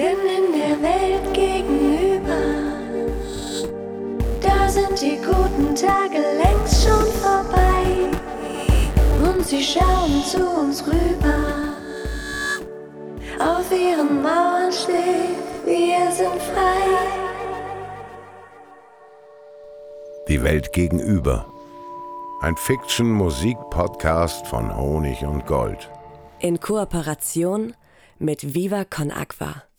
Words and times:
Denn 0.00 0.16
in 0.38 0.52
der 0.58 0.76
Welt 0.80 1.34
gegenüber, 1.34 2.40
da 4.40 4.66
sind 4.66 4.98
die 4.98 5.18
guten 5.18 5.74
Tage 5.74 6.20
längst 6.42 6.84
schon 6.84 7.04
vorbei. 7.20 8.08
Und 9.22 9.44
sie 9.46 9.62
schauen 9.62 10.24
zu 10.24 10.48
uns 10.48 10.82
rüber. 10.86 11.74
Auf 13.40 13.70
ihren 13.70 14.22
Mauern 14.22 14.72
steht, 14.72 15.36
wir 15.66 16.10
sind 16.12 16.40
frei. 16.50 16.80
Die 20.28 20.42
Welt 20.42 20.72
gegenüber. 20.72 21.44
Ein 22.40 22.56
Fiction-Musik-Podcast 22.56 24.46
von 24.46 24.74
Honig 24.74 25.24
und 25.24 25.46
Gold. 25.46 25.90
In 26.38 26.58
Kooperation 26.58 27.74
mit 28.18 28.54
Viva 28.54 28.86
Con 28.86 29.10
Aqua. 29.10 29.69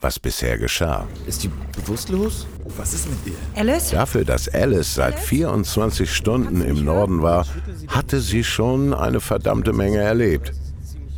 Was 0.00 0.20
bisher 0.20 0.56
geschah. 0.58 1.08
Ist 1.26 1.42
die 1.42 1.50
bewusstlos? 1.74 2.46
Was 2.76 2.94
ist 2.94 3.08
mit 3.10 3.18
ihr? 3.26 3.60
Alice? 3.60 3.90
Dafür, 3.90 4.24
dass 4.24 4.48
Alice 4.48 4.94
seit 4.94 5.18
24 5.18 6.08
Stunden 6.12 6.60
im 6.60 6.84
Norden 6.84 7.20
war, 7.20 7.46
hatte 7.88 8.20
sie 8.20 8.44
schon 8.44 8.94
eine 8.94 9.20
verdammte 9.20 9.72
Menge 9.72 9.98
erlebt. 9.98 10.52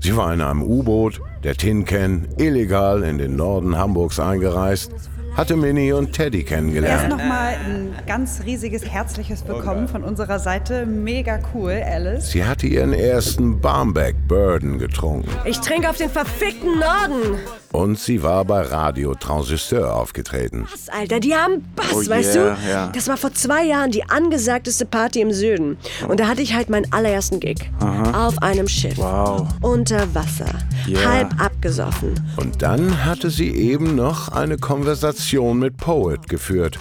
Sie 0.01 0.17
war 0.17 0.33
in 0.33 0.41
einem 0.41 0.63
U-Boot, 0.63 1.21
der 1.45 1.57
Tin 1.57 1.85
Can, 1.85 2.27
illegal 2.39 3.03
in 3.03 3.19
den 3.19 3.37
Norden 3.37 3.77
Hamburgs 3.77 4.19
eingereist, 4.19 4.93
hatte 5.37 5.57
Minnie 5.57 5.93
und 5.93 6.15
Teddy 6.15 6.39
Erst 6.39 6.49
kennengelernt. 6.49 7.11
nochmal 7.11 7.57
ein 7.63 7.95
ganz 8.07 8.41
riesiges 8.47 8.87
herzliches 8.87 9.47
Willkommen 9.47 9.89
von 9.89 10.03
unserer 10.03 10.39
Seite. 10.39 10.87
Mega 10.87 11.39
cool, 11.55 11.83
Alice. 11.87 12.31
Sie 12.31 12.45
hatte 12.45 12.67
ihren 12.67 12.95
ersten 12.95 13.61
Barmbek 13.61 14.17
Burden 14.27 14.79
getrunken. 14.79 15.29
Ich 15.45 15.61
trinke 15.61 15.91
auf 15.91 15.99
den 15.99 16.09
verfickten 16.09 16.79
Norden. 16.79 17.39
Und 17.73 18.01
sie 18.01 18.23
war 18.25 18.45
bei 18.45 18.63
Radio 18.63 19.15
Transistor 19.15 19.95
aufgetreten. 19.95 20.67
Was, 20.73 20.89
Alter, 20.89 21.21
die 21.21 21.35
haben 21.35 21.65
Bass, 21.77 21.93
Oh 21.93 22.11
weißt 22.11 22.35
yeah, 22.35 22.57
du? 22.57 22.69
ja. 22.69 22.87
Das 22.89 23.07
war 23.07 23.17
vor 23.17 23.33
zwei 23.33 23.65
Jahren 23.65 23.93
die 23.93 24.03
angesagteste 24.03 24.87
Party 24.87 25.21
im 25.21 25.33
Süden. 25.33 25.79
Und 26.09 26.19
da 26.19 26.27
hatte 26.27 26.43
ich 26.43 26.55
halt 26.55 26.69
meinen 26.69 26.93
allerersten 26.93 27.39
Gig. 27.39 27.71
Auf 28.13 28.39
einem 28.43 28.67
Schiff. 28.67 28.99
Wow. 28.99 29.47
Unter 29.61 30.13
Wasser. 30.15 30.53
Ja. 30.87 31.09
Halb 31.09 31.41
abgesoffen. 31.41 32.15
Und 32.37 32.61
dann 32.61 33.05
hatte 33.05 33.31
sie 33.31 33.55
eben 33.55 33.95
noch 33.95 34.29
eine 34.29 34.57
Konversation 34.57 35.61
mit 35.61 35.77
Poet 35.77 36.29
geführt, 36.29 36.81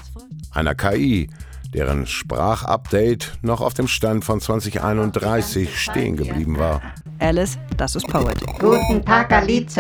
einer 0.53 0.74
KI, 0.74 1.30
deren 1.72 2.08
Sprachupdate 2.08 3.34
noch 3.44 3.62
auf 3.62 3.76
dem 3.76 3.88
Stand 3.88 4.26
von 4.26 4.42
2031 4.42 5.80
stehen 5.80 6.18
geblieben 6.18 6.58
war. 6.58 6.81
Alice, 7.20 7.59
das 7.78 7.96
ist 7.96 8.08
Poet. 8.08 8.38
Guten 8.58 9.06
Tag, 9.06 9.31
Alice. 9.31 9.76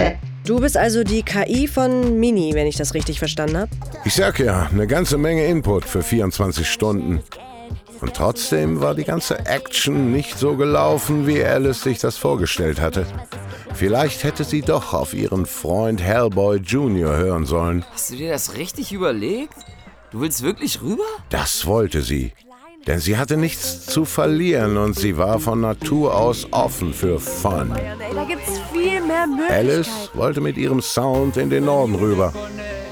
Du 0.49 0.59
bist 0.59 0.77
also 0.77 1.03
die 1.03 1.21
KI 1.21 1.67
von 1.67 2.19
Mini, 2.19 2.55
wenn 2.55 2.65
ich 2.65 2.75
das 2.75 2.95
richtig 2.95 3.19
verstanden 3.19 3.55
habe. 3.55 3.69
Ich 4.03 4.15
sag 4.15 4.39
ja, 4.39 4.67
eine 4.71 4.87
ganze 4.87 5.19
Menge 5.19 5.45
Input 5.45 5.85
für 5.85 6.01
24 6.01 6.67
Stunden. 6.67 7.21
Und 8.01 8.15
trotzdem 8.15 8.81
war 8.81 8.95
die 8.95 9.03
ganze 9.03 9.45
Action 9.45 10.11
nicht 10.11 10.39
so 10.39 10.55
gelaufen, 10.55 11.27
wie 11.27 11.45
Alice 11.45 11.83
sich 11.83 11.99
das 11.99 12.17
vorgestellt 12.17 12.81
hatte. 12.81 13.05
Vielleicht 13.75 14.23
hätte 14.23 14.43
sie 14.43 14.61
doch 14.63 14.91
auf 14.95 15.13
ihren 15.13 15.45
Freund 15.45 16.01
Hellboy 16.01 16.57
Jr. 16.57 17.15
hören 17.15 17.45
sollen. 17.45 17.85
Hast 17.93 18.09
du 18.09 18.15
dir 18.15 18.31
das 18.31 18.57
richtig 18.57 18.91
überlegt? 18.91 19.53
Du 20.09 20.21
willst 20.21 20.41
wirklich 20.41 20.81
rüber? 20.81 21.03
Das 21.29 21.67
wollte 21.67 22.01
sie. 22.01 22.33
Denn 22.87 22.97
sie 22.97 23.17
hatte 23.17 23.37
nichts 23.37 23.85
zu 23.85 24.03
verlieren 24.03 24.77
und 24.77 24.95
sie 24.95 25.15
war 25.15 25.39
von 25.39 25.61
Natur 25.61 26.15
aus 26.15 26.47
offen 26.49 26.91
für 26.91 27.19
Fun. 27.19 27.71
Da 28.15 28.23
gibt's. 28.23 28.58
Alice 29.49 30.09
wollte 30.13 30.41
mit 30.41 30.57
ihrem 30.57 30.81
Sound 30.81 31.37
in 31.37 31.49
den 31.49 31.65
Norden 31.65 31.95
rüber. 31.95 32.33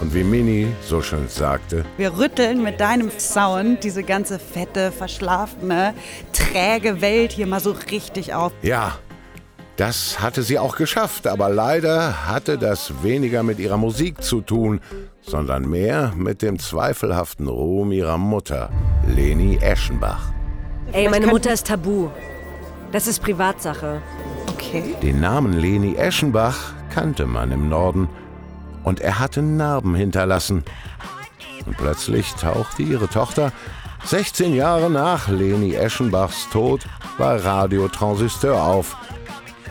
Und 0.02 0.14
wie 0.14 0.24
Minnie 0.24 0.68
so 0.82 1.02
schön 1.02 1.28
sagte, 1.28 1.84
Wir 1.98 2.18
rütteln 2.18 2.62
mit 2.62 2.80
deinem 2.80 3.10
Sound 3.18 3.84
diese 3.84 4.04
ganze 4.04 4.38
fette, 4.40 4.92
verschlafene, 4.92 5.94
träge 6.34 7.02
Welt 7.02 7.32
hier 7.32 7.48
mal 7.48 7.60
so 7.60 7.76
richtig 7.92 8.34
auf. 8.34 8.52
ja, 8.62 8.98
das 9.78 10.20
hatte 10.20 10.42
sie 10.42 10.58
auch 10.58 10.76
geschafft, 10.76 11.28
aber 11.28 11.50
leider 11.50 12.28
hatte 12.28 12.58
das 12.58 13.04
weniger 13.04 13.44
mit 13.44 13.60
ihrer 13.60 13.78
Musik 13.78 14.24
zu 14.24 14.42
tun, 14.42 14.82
sondern 15.22 15.70
mehr 15.70 16.14
mit 16.16 16.42
dem 16.42 16.58
zweifelhaften 16.58 17.48
Ruhm 17.48 17.92
ihrer 17.92 18.18
Mutter, 18.18 18.72
Leni 19.08 19.58
Eschenbach. 19.62 20.32
Ey, 20.94 21.08
meine 21.10 21.28
Mutter 21.28 21.54
ist 21.54 21.68
tabu. 21.68 22.10
Das 22.92 23.06
ist 23.06 23.22
Privatsache. 23.22 24.02
Okay. 24.48 24.96
Den 25.02 25.20
Namen 25.20 25.54
Leni 25.54 25.96
Eschenbach 25.96 26.74
kannte 26.90 27.26
man 27.26 27.52
im 27.52 27.70
Norden 27.70 28.10
und 28.84 29.02
er 29.02 29.20
hatte 29.20 29.42
Narben 29.42 29.96
hinterlassen. 29.96 30.64
Und 31.66 31.78
plötzlich 31.78 32.34
tauchte 32.36 32.84
ihre 32.84 33.08
Tochter 33.08 33.52
16 34.06 34.54
Jahre 34.54 34.90
nach 34.90 35.28
Leni 35.28 35.74
Eschenbachs 35.76 36.50
Tod 36.50 36.86
bei 37.18 37.36
Radio 37.36 37.88
Transistor 37.88 38.62
auf. 38.62 38.96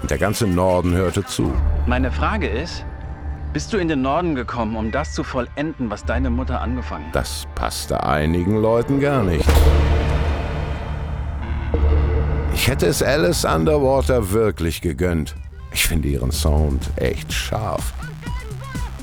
Und 0.02 0.10
der 0.10 0.18
ganze 0.18 0.46
Norden 0.46 0.94
hörte 0.94 1.24
zu. 1.24 1.52
Meine 1.86 2.12
Frage 2.12 2.48
ist, 2.48 2.84
bist 3.52 3.72
du 3.72 3.78
in 3.78 3.88
den 3.88 4.02
Norden 4.02 4.34
gekommen, 4.34 4.76
um 4.76 4.90
das 4.90 5.14
zu 5.14 5.24
vollenden, 5.24 5.88
was 5.88 6.04
deine 6.04 6.28
Mutter 6.28 6.60
angefangen 6.60 7.06
hat? 7.06 7.16
Das 7.16 7.46
passte 7.54 8.04
einigen 8.04 8.60
Leuten 8.60 9.00
gar 9.00 9.22
nicht. 9.22 9.48
Ich 12.66 12.72
hätte 12.72 12.86
es 12.86 13.00
Alice 13.00 13.44
Underwater 13.44 14.32
wirklich 14.32 14.80
gegönnt. 14.80 15.36
Ich 15.72 15.86
finde 15.86 16.08
ihren 16.08 16.32
Sound 16.32 16.90
echt 16.96 17.32
scharf. 17.32 17.94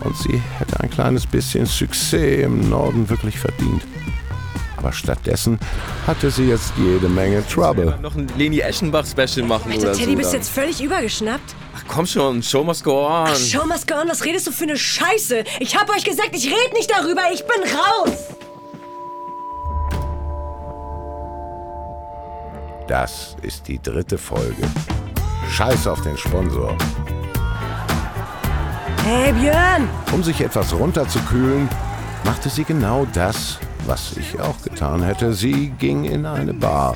Und 0.01 0.17
sie 0.17 0.41
hätte 0.59 0.81
ein 0.81 0.89
kleines 0.89 1.25
bisschen 1.25 1.65
Succès 1.65 2.41
im 2.41 2.69
Norden 2.69 3.09
wirklich 3.09 3.39
verdient. 3.39 3.81
Aber 4.75 4.91
stattdessen 4.91 5.57
hatte 6.05 6.29
sie 6.29 6.49
jetzt 6.49 6.73
jede 6.75 7.07
Menge 7.07 7.41
Trouble. 7.47 7.97
Noch 8.01 8.15
ein 8.15 8.27
Leni 8.37 8.59
Eschenbach 8.59 9.05
Special 9.05 9.47
machen 9.47 9.71
Alter, 9.71 9.83
oder 9.83 9.93
Teddy, 9.93 10.11
so. 10.11 10.17
bist 10.17 10.33
du 10.33 10.37
jetzt 10.37 10.49
völlig 10.49 10.83
übergeschnappt? 10.83 11.55
Ach, 11.77 11.83
komm 11.87 12.05
schon, 12.05 12.43
Show 12.43 12.65
must 12.65 12.83
go 12.83 13.07
on. 13.07 13.33
Show 13.33 13.65
must 13.65 13.87
go 13.87 13.93
on, 13.93 14.09
was 14.09 14.25
redest 14.25 14.45
du 14.45 14.51
für 14.51 14.65
eine 14.65 14.75
Scheiße? 14.75 15.45
Ich 15.61 15.77
hab 15.77 15.89
euch 15.89 16.03
gesagt, 16.03 16.31
ich 16.33 16.47
red 16.47 16.73
nicht 16.73 16.91
darüber, 16.91 17.21
ich 17.31 17.45
bin 17.45 17.63
raus! 17.63 18.42
Das 22.87 23.37
ist 23.41 23.67
die 23.67 23.81
dritte 23.81 24.17
Folge. 24.17 24.63
Scheiß 25.49 25.87
auf 25.87 26.01
den 26.01 26.17
Sponsor. 26.17 26.75
Hey 29.05 29.31
Björn! 29.33 29.87
Um 30.11 30.23
sich 30.23 30.41
etwas 30.41 30.73
runterzukühlen, 30.73 31.69
machte 32.25 32.49
sie 32.49 32.63
genau 32.63 33.05
das, 33.13 33.59
was 33.85 34.17
ich 34.17 34.39
auch 34.39 34.61
getan 34.61 35.01
hätte. 35.03 35.33
Sie 35.33 35.69
ging 35.79 36.03
in 36.05 36.25
eine 36.25 36.53
Bar, 36.53 36.95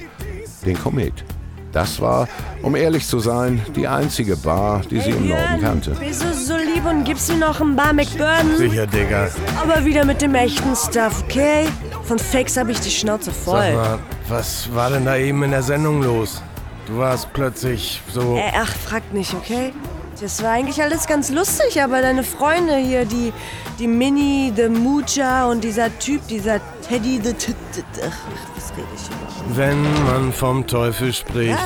den 0.66 0.78
Komet. 0.78 1.24
Das 1.72 2.02
war, 2.02 2.28
um 2.64 2.76
ehrlich 2.76 3.06
zu 3.06 3.20
sein, 3.20 3.62
die 3.76 3.88
einzige 3.88 4.36
Bar, 4.36 4.82
die 4.90 5.00
sie 5.00 5.12
im 5.12 5.28
Norden 5.30 5.62
kannte. 5.62 5.92
Bist 5.92 6.24
du 6.24 6.34
so 6.34 6.56
lieb 6.56 6.86
und 6.86 7.04
gibst 7.04 7.30
mir 7.30 7.38
noch 7.38 7.62
ein 7.62 7.76
Bar 7.76 7.94
McBurden? 7.94 8.58
Sicher, 8.58 8.88
Digga. 8.88 9.30
Aber 9.62 9.86
wieder 9.86 10.06
mit 10.06 10.22
dem 10.22 10.34
echten 10.36 10.76
Stuff, 10.76 11.24
okay? 11.24 11.68
Von 12.08 12.20
Fakes 12.20 12.56
habe 12.56 12.72
ich 12.72 12.80
die 12.80 12.90
Schnauze 12.90 13.32
Sag 13.32 13.44
voll. 13.44 13.74
mal, 13.74 14.00
was 14.30 14.74
war 14.74 14.90
denn 14.90 15.04
da 15.06 15.18
eben 15.18 15.44
in 15.44 15.52
der 15.52 15.62
Sendung 15.64 16.02
los? 16.02 16.42
Du 16.86 16.98
warst 16.98 17.32
plötzlich 17.34 18.02
so. 18.14 18.38
Äh, 18.38 18.52
ach, 18.56 18.74
frag 18.74 19.14
nicht, 19.14 19.34
okay? 19.34 19.74
Das 20.22 20.42
war 20.42 20.52
eigentlich 20.52 20.82
alles 20.82 21.06
ganz 21.06 21.30
lustig, 21.30 21.82
aber 21.84 22.02
deine 22.02 22.24
Freunde 22.24 22.78
hier, 22.78 23.04
die, 23.06 23.34
die 23.78 23.88
Minnie, 23.88 24.54
the 24.56 24.70
Mucha 24.70 25.46
und 25.52 25.64
dieser 25.64 25.96
Typ, 26.00 26.26
dieser 26.28 26.60
Teddy, 26.88 27.20
the... 27.22 27.34
T 27.34 27.52
t- 27.52 27.84
ach, 28.02 28.18
was 28.56 28.72
rede 28.72 28.88
ich 28.96 29.08
überhaupt? 29.08 29.58
Wenn 29.58 30.04
man 30.06 30.34
vom 30.34 30.66
Teufel 30.66 31.14
spricht. 31.14 31.58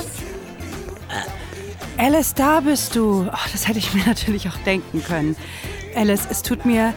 Alice, 1.97 2.33
da 2.33 2.61
bist 2.61 2.95
du. 2.95 3.27
Ach, 3.31 3.47
das 3.51 3.67
hätte 3.67 3.77
ich 3.77 3.93
mir 3.93 4.03
natürlich 4.07 4.49
auch 4.49 4.57
denken 4.65 5.03
können. 5.03 5.35
Alice, 5.95 6.27
es 6.29 6.41
tut 6.41 6.65
mir 6.65 6.93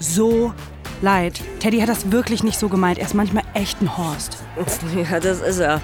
so 0.00 0.52
leid. 1.02 1.40
Teddy 1.60 1.80
hat 1.80 1.88
das 1.88 2.10
wirklich 2.12 2.42
nicht 2.42 2.58
so 2.58 2.68
gemeint. 2.68 2.98
Er 2.98 3.06
ist 3.06 3.14
manchmal 3.14 3.44
echt 3.54 3.80
ein 3.80 3.96
Horst. 3.96 4.38
Ja, 5.10 5.20
das 5.20 5.40
ist 5.40 5.58
er. 5.58 5.80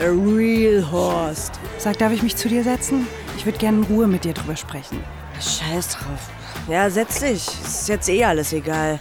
A 0.00 0.04
real 0.04 0.90
Horst. 0.90 1.58
Sag, 1.78 1.98
darf 1.98 2.12
ich 2.12 2.22
mich 2.22 2.36
zu 2.36 2.48
dir 2.48 2.64
setzen? 2.64 3.06
Ich 3.36 3.44
würde 3.44 3.58
gerne 3.58 3.78
in 3.78 3.84
Ruhe 3.84 4.06
mit 4.06 4.24
dir 4.24 4.32
drüber 4.32 4.56
sprechen. 4.56 5.02
Scheiß 5.40 5.88
drauf. 5.88 6.30
Ja, 6.68 6.88
setz 6.90 7.20
dich. 7.20 7.46
Ist 7.64 7.88
jetzt 7.88 8.08
eh 8.08 8.24
alles 8.24 8.52
egal. 8.52 8.98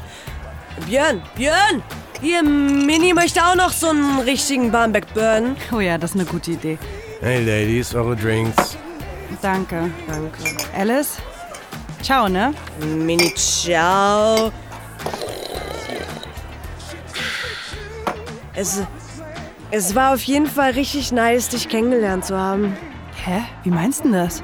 Björn, 0.87 1.21
Björn! 1.35 1.83
Hier, 2.21 2.43
Mini 2.43 3.13
möchte 3.13 3.45
auch 3.45 3.55
noch 3.55 3.71
so 3.71 3.89
einen 3.89 4.19
richtigen 4.19 4.71
Barmbek 4.71 5.13
burn. 5.13 5.55
Oh 5.71 5.79
ja, 5.79 5.97
das 5.97 6.11
ist 6.11 6.15
eine 6.17 6.25
gute 6.25 6.51
Idee. 6.51 6.77
Hey 7.21 7.43
Ladies, 7.43 7.95
eure 7.95 8.15
Drinks. 8.15 8.77
Danke. 9.41 9.89
Danke. 10.07 10.37
Alice? 10.77 11.17
Ciao, 12.01 12.27
ne? 12.27 12.53
Mini, 12.81 13.33
ciao. 13.35 14.51
Es, 18.59 18.81
es 19.71 19.95
war 19.95 20.13
auf 20.13 20.21
jeden 20.23 20.45
Fall 20.45 20.71
richtig 20.71 21.13
nice, 21.13 21.47
dich 21.47 21.69
kennengelernt 21.69 22.25
zu 22.25 22.37
haben. 22.37 22.75
Hä? 23.23 23.43
Wie 23.63 23.69
meinst 23.69 23.99
du 23.99 24.09
denn 24.09 24.11
das? 24.11 24.43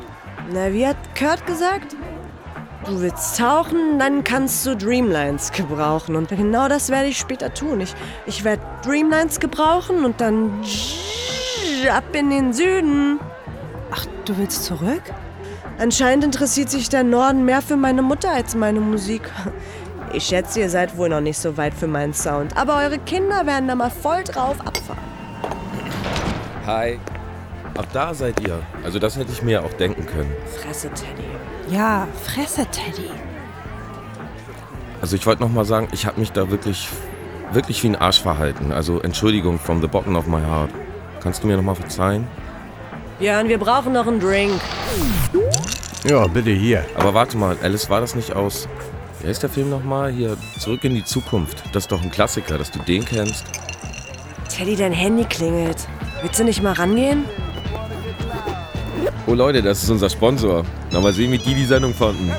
Na, 0.53 0.71
wie 0.71 0.87
hat 0.87 0.95
Kurt 1.19 1.45
gesagt? 1.45 1.97
Du 2.85 3.01
willst 3.01 3.37
tauchen, 3.37 3.99
dann 3.99 4.23
kannst 4.23 4.65
du 4.65 4.77
Dreamlines 4.77 5.51
gebrauchen. 5.51 6.15
Und 6.15 6.29
genau 6.29 6.69
das 6.69 6.87
werde 6.87 7.09
ich 7.09 7.17
später 7.17 7.53
tun. 7.53 7.81
Ich, 7.81 7.93
ich 8.25 8.45
werde 8.45 8.61
Dreamlines 8.85 9.41
gebrauchen 9.41 10.05
und 10.05 10.21
dann 10.21 10.63
ab 11.91 12.05
in 12.13 12.29
den 12.29 12.53
Süden. 12.53 13.19
Ach, 13.91 14.05
du 14.23 14.37
willst 14.37 14.63
zurück? 14.63 15.03
Anscheinend 15.77 16.23
interessiert 16.23 16.69
sich 16.69 16.87
der 16.87 17.03
Norden 17.03 17.43
mehr 17.43 17.61
für 17.61 17.75
meine 17.75 18.01
Mutter 18.01 18.31
als 18.31 18.55
meine 18.55 18.79
Musik. 18.79 19.23
Ich 20.15 20.27
schätze, 20.27 20.61
ihr 20.61 20.69
seid 20.69 20.95
wohl 20.95 21.09
noch 21.09 21.19
nicht 21.19 21.37
so 21.37 21.57
weit 21.57 21.73
für 21.73 21.87
meinen 21.87 22.13
Sound. 22.13 22.55
Aber 22.55 22.77
eure 22.77 22.99
Kinder 22.99 23.45
werden 23.45 23.67
da 23.67 23.75
mal 23.75 23.89
voll 23.89 24.23
drauf 24.23 24.55
abfahren. 24.61 25.03
Hi. 26.65 26.99
Ach, 27.77 27.85
da 27.91 28.13
seid 28.13 28.39
ihr. 28.39 28.61
Also 28.85 28.97
das 28.97 29.17
hätte 29.17 29.33
ich 29.33 29.43
mir 29.43 29.61
auch 29.61 29.73
denken 29.73 30.05
können. 30.05 30.31
Fresse, 30.61 30.89
Teddy. 30.91 31.75
Ja, 31.75 32.07
Fresse, 32.23 32.65
Teddy. 32.67 33.09
Also 35.01 35.17
ich 35.17 35.25
wollte 35.25 35.43
noch 35.43 35.51
mal 35.51 35.65
sagen, 35.65 35.89
ich 35.91 36.05
habe 36.05 36.17
mich 36.17 36.31
da 36.31 36.49
wirklich, 36.49 36.87
wirklich 37.51 37.83
wie 37.83 37.89
ein 37.89 37.97
Arsch 37.97 38.21
verhalten. 38.21 38.71
Also 38.71 39.01
Entschuldigung 39.01 39.59
from 39.59 39.81
the 39.81 39.87
bottom 39.87 40.15
of 40.15 40.27
my 40.27 40.39
heart. 40.39 40.69
Kannst 41.21 41.43
du 41.43 41.47
mir 41.47 41.57
noch 41.57 41.63
mal 41.63 41.75
verzeihen? 41.75 42.25
Björn, 43.19 43.49
wir 43.49 43.57
brauchen 43.57 43.91
noch 43.91 44.07
einen 44.07 44.21
Drink. 44.21 44.61
Ja, 46.09 46.25
bitte 46.27 46.51
hier. 46.51 46.85
Aber 46.95 47.13
warte 47.13 47.35
mal, 47.35 47.57
Alice, 47.61 47.89
war 47.89 47.99
das 47.99 48.15
nicht 48.15 48.33
aus... 48.33 48.69
Wer 49.25 49.31
ist 49.31 49.41
der 49.41 49.49
Film 49.49 49.71
noch 49.71 49.83
mal? 49.83 50.11
Hier, 50.11 50.37
Zurück 50.59 50.83
in 50.83 50.93
die 50.93 51.03
Zukunft. 51.03 51.63
Das 51.73 51.85
ist 51.85 51.91
doch 51.91 51.99
ein 51.99 52.11
Klassiker, 52.11 52.59
dass 52.59 52.69
du 52.69 52.77
den 52.77 53.03
kennst. 53.03 53.43
Teddy, 54.55 54.75
dein 54.75 54.91
Handy 54.91 55.23
klingelt. 55.25 55.77
Willst 56.21 56.39
du 56.39 56.43
nicht 56.43 56.61
mal 56.61 56.73
rangehen? 56.73 57.25
Oh 59.25 59.33
Leute, 59.33 59.63
das 59.63 59.81
ist 59.81 59.89
unser 59.89 60.11
Sponsor. 60.11 60.63
Na, 60.91 60.99
mal 60.99 61.11
sehen, 61.11 61.31
wie 61.31 61.39
die 61.39 61.55
die 61.55 61.65
Sendung 61.65 61.91
fanden. 61.95 62.31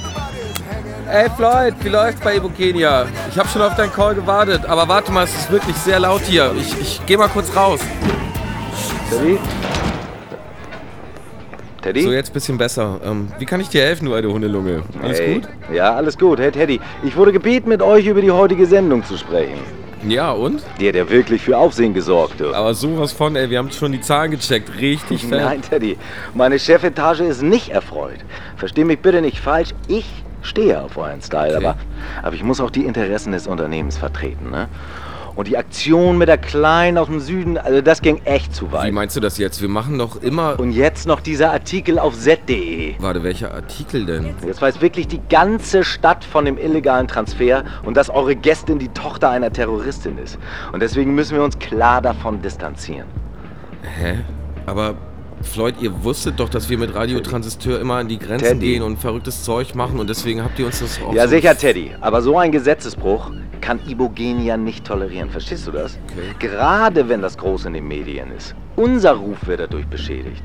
Ey 1.11 1.29
Floyd, 1.37 1.75
wie 1.83 1.89
läuft's 1.89 2.21
bei 2.21 2.37
Ebokenia? 2.37 3.07
Ich 3.33 3.37
habe 3.37 3.49
schon 3.49 3.63
auf 3.63 3.75
deinen 3.75 3.93
Call 3.93 4.15
gewartet, 4.15 4.65
aber 4.65 4.87
warte 4.87 5.11
mal, 5.11 5.25
es 5.25 5.35
ist 5.35 5.51
wirklich 5.51 5.75
sehr 5.79 5.99
laut 5.99 6.23
hier. 6.23 6.55
Ich, 6.57 6.81
ich 6.81 7.01
geh 7.05 7.17
mal 7.17 7.27
kurz 7.27 7.49
raus. 7.57 7.81
Teddy? 9.11 9.41
Teddy? 11.87 12.03
So, 12.03 12.13
jetzt 12.13 12.33
bisschen 12.33 12.59
besser. 12.59 13.01
Ähm, 13.05 13.29
wie 13.39 13.45
kann 13.45 13.61
ich 13.61 13.69
dir 13.69 13.83
helfen, 13.83 14.07
du 14.07 14.15
alte 14.15 14.29
Hundelunge? 14.33 14.83
Alles 15.01 15.21
hey. 15.21 15.35
gut? 15.35 15.49
Ja, 15.73 15.95
alles 15.95 16.19
gut. 16.19 16.41
Hey 16.41 16.51
Teddy, 16.51 16.81
ich 17.05 17.17
wurde 17.17 17.33
gebeten, 17.33 17.69
mit 17.69 17.81
euch 17.81 18.07
über 18.07 18.21
die 18.21 18.31
heutige 18.33 18.67
Sendung 18.67 19.05
zu 19.05 19.17
sprechen. 19.17 19.59
Ja, 20.07 20.33
und? 20.33 20.63
Hat 20.65 20.81
ja 20.81 21.09
wirklich 21.09 21.43
für 21.43 21.57
Aufsehen 21.57 21.95
gesorgt, 21.95 22.41
du. 22.41 22.53
Aber 22.53 22.75
sowas 22.75 23.13
von, 23.13 23.37
ey, 23.37 23.51
wir 23.51 23.59
haben 23.59 23.71
schon 23.71 23.93
die 23.93 24.01
Zahlen 24.01 24.33
gecheckt. 24.33 24.71
Richtig 24.81 25.25
fett. 25.29 25.41
Nein, 25.41 25.63
Teddy, 25.63 25.97
meine 26.35 26.59
Chefetage 26.59 27.21
ist 27.21 27.43
nicht 27.43 27.69
erfreut. 27.69 28.19
Versteh 28.57 28.85
mich 28.85 28.99
bitte 28.99 29.23
nicht 29.23 29.39
falsch, 29.39 29.71
ich 29.87 30.07
stehe 30.43 30.81
auf 30.83 30.97
euren 30.97 31.23
Style, 31.23 31.57
Okay. 31.57 31.67
aber, 31.67 31.77
aber 32.23 32.35
ich 32.35 32.43
muss 32.43 32.61
auch 32.61 32.71
die 32.71 32.85
Interessen 32.85 33.31
des 33.33 33.47
Unternehmens 33.47 33.97
vertreten, 33.97 34.51
ne? 34.51 34.69
Und 35.37 35.49
die 35.49 35.57
Aktion 35.59 36.17
mit 36.17 36.29
der 36.29 36.39
Kleinen 36.39 36.97
aus 36.97 37.09
dem 37.09 37.21
Süden, 37.21 37.59
also 37.59 37.83
das 37.83 38.01
ging 38.01 38.23
echt 38.25 38.55
zu 38.55 38.69
Wie 38.69 38.73
weit. 38.73 38.93
meinst 38.95 39.15
du 39.17 39.21
das 39.21 39.37
jetzt? 39.37 39.61
Wir 39.61 39.69
machen 39.69 39.99
doch 39.99 40.23
immer... 40.23 40.59
Und 40.59 40.73
jetzt 40.73 41.07
noch 41.07 41.21
dieser 41.21 41.53
Artikel 41.53 41.99
auf 41.99 42.15
z.de. 42.19 42.95
Warte, 42.99 43.23
welcher 43.23 43.53
Artikel 43.53 44.07
denn? 44.07 44.35
Jetzt 44.47 44.63
weiß 44.63 44.81
wirklich 44.81 45.09
die 45.09 45.21
ganze 45.29 45.85
Stadt 45.85 46.25
von 46.25 46.47
dem 46.47 46.57
illegalen 46.57 47.07
Transfer 47.07 47.65
und 47.85 47.97
dass 47.99 48.09
eure 48.09 48.35
Gästin 48.35 48.79
die 48.79 48.89
Tochter 48.89 49.29
einer 49.31 49.53
Terroristin 49.53 50.17
ist. 50.19 50.39
Und 50.73 50.81
deswegen 50.81 51.15
müssen 51.15 51.37
wir 51.37 51.45
uns 51.45 51.59
klar 51.59 52.01
davon 52.01 52.41
distanzieren. 52.41 53.07
Hä? 53.83 54.21
Aber 54.65 54.95
Floyd, 55.43 55.75
ihr 55.81 56.03
wusstet 56.03 56.41
doch, 56.41 56.49
dass 56.49 56.71
wir 56.71 56.79
mit 56.79 56.95
Radiotransistor 56.95 57.79
immer 57.79 57.97
an 57.97 58.09
die 58.09 58.19
Grenzen 58.19 58.47
Teddy. 58.59 58.59
gehen 58.73 58.83
und 58.83 58.97
verrücktes 58.99 59.45
Zeug 59.45 59.75
machen 59.75 60.01
und 60.01 60.09
deswegen 60.09 60.43
habt 60.43 60.59
ihr 60.59 60.65
uns 60.67 60.81
das 60.81 60.99
auch 61.03 61.13
Ja, 61.13 61.25
so 61.25 61.29
sicher, 61.37 61.57
Teddy. 61.57 61.93
Aber 62.01 62.23
so 62.23 62.39
ein 62.39 62.51
Gesetzesbruch 62.53 63.31
kann 63.61 63.81
Ibogenia 63.89 64.57
nicht 64.57 64.85
tolerieren. 64.85 65.31
Verstehst 65.31 65.67
du 65.67 65.73
das? 65.73 65.99
Okay. 66.13 66.35
Gerade 66.39 67.09
wenn 67.09 67.23
das 67.23 67.37
groß 67.39 67.67
in 67.67 67.73
den 67.75 67.87
Medien 67.89 68.31
ist. 68.33 68.55
Unser 68.77 69.13
Ruf 69.13 69.47
wird 69.47 69.61
dadurch 69.61 69.87
beschädigt. 69.87 70.43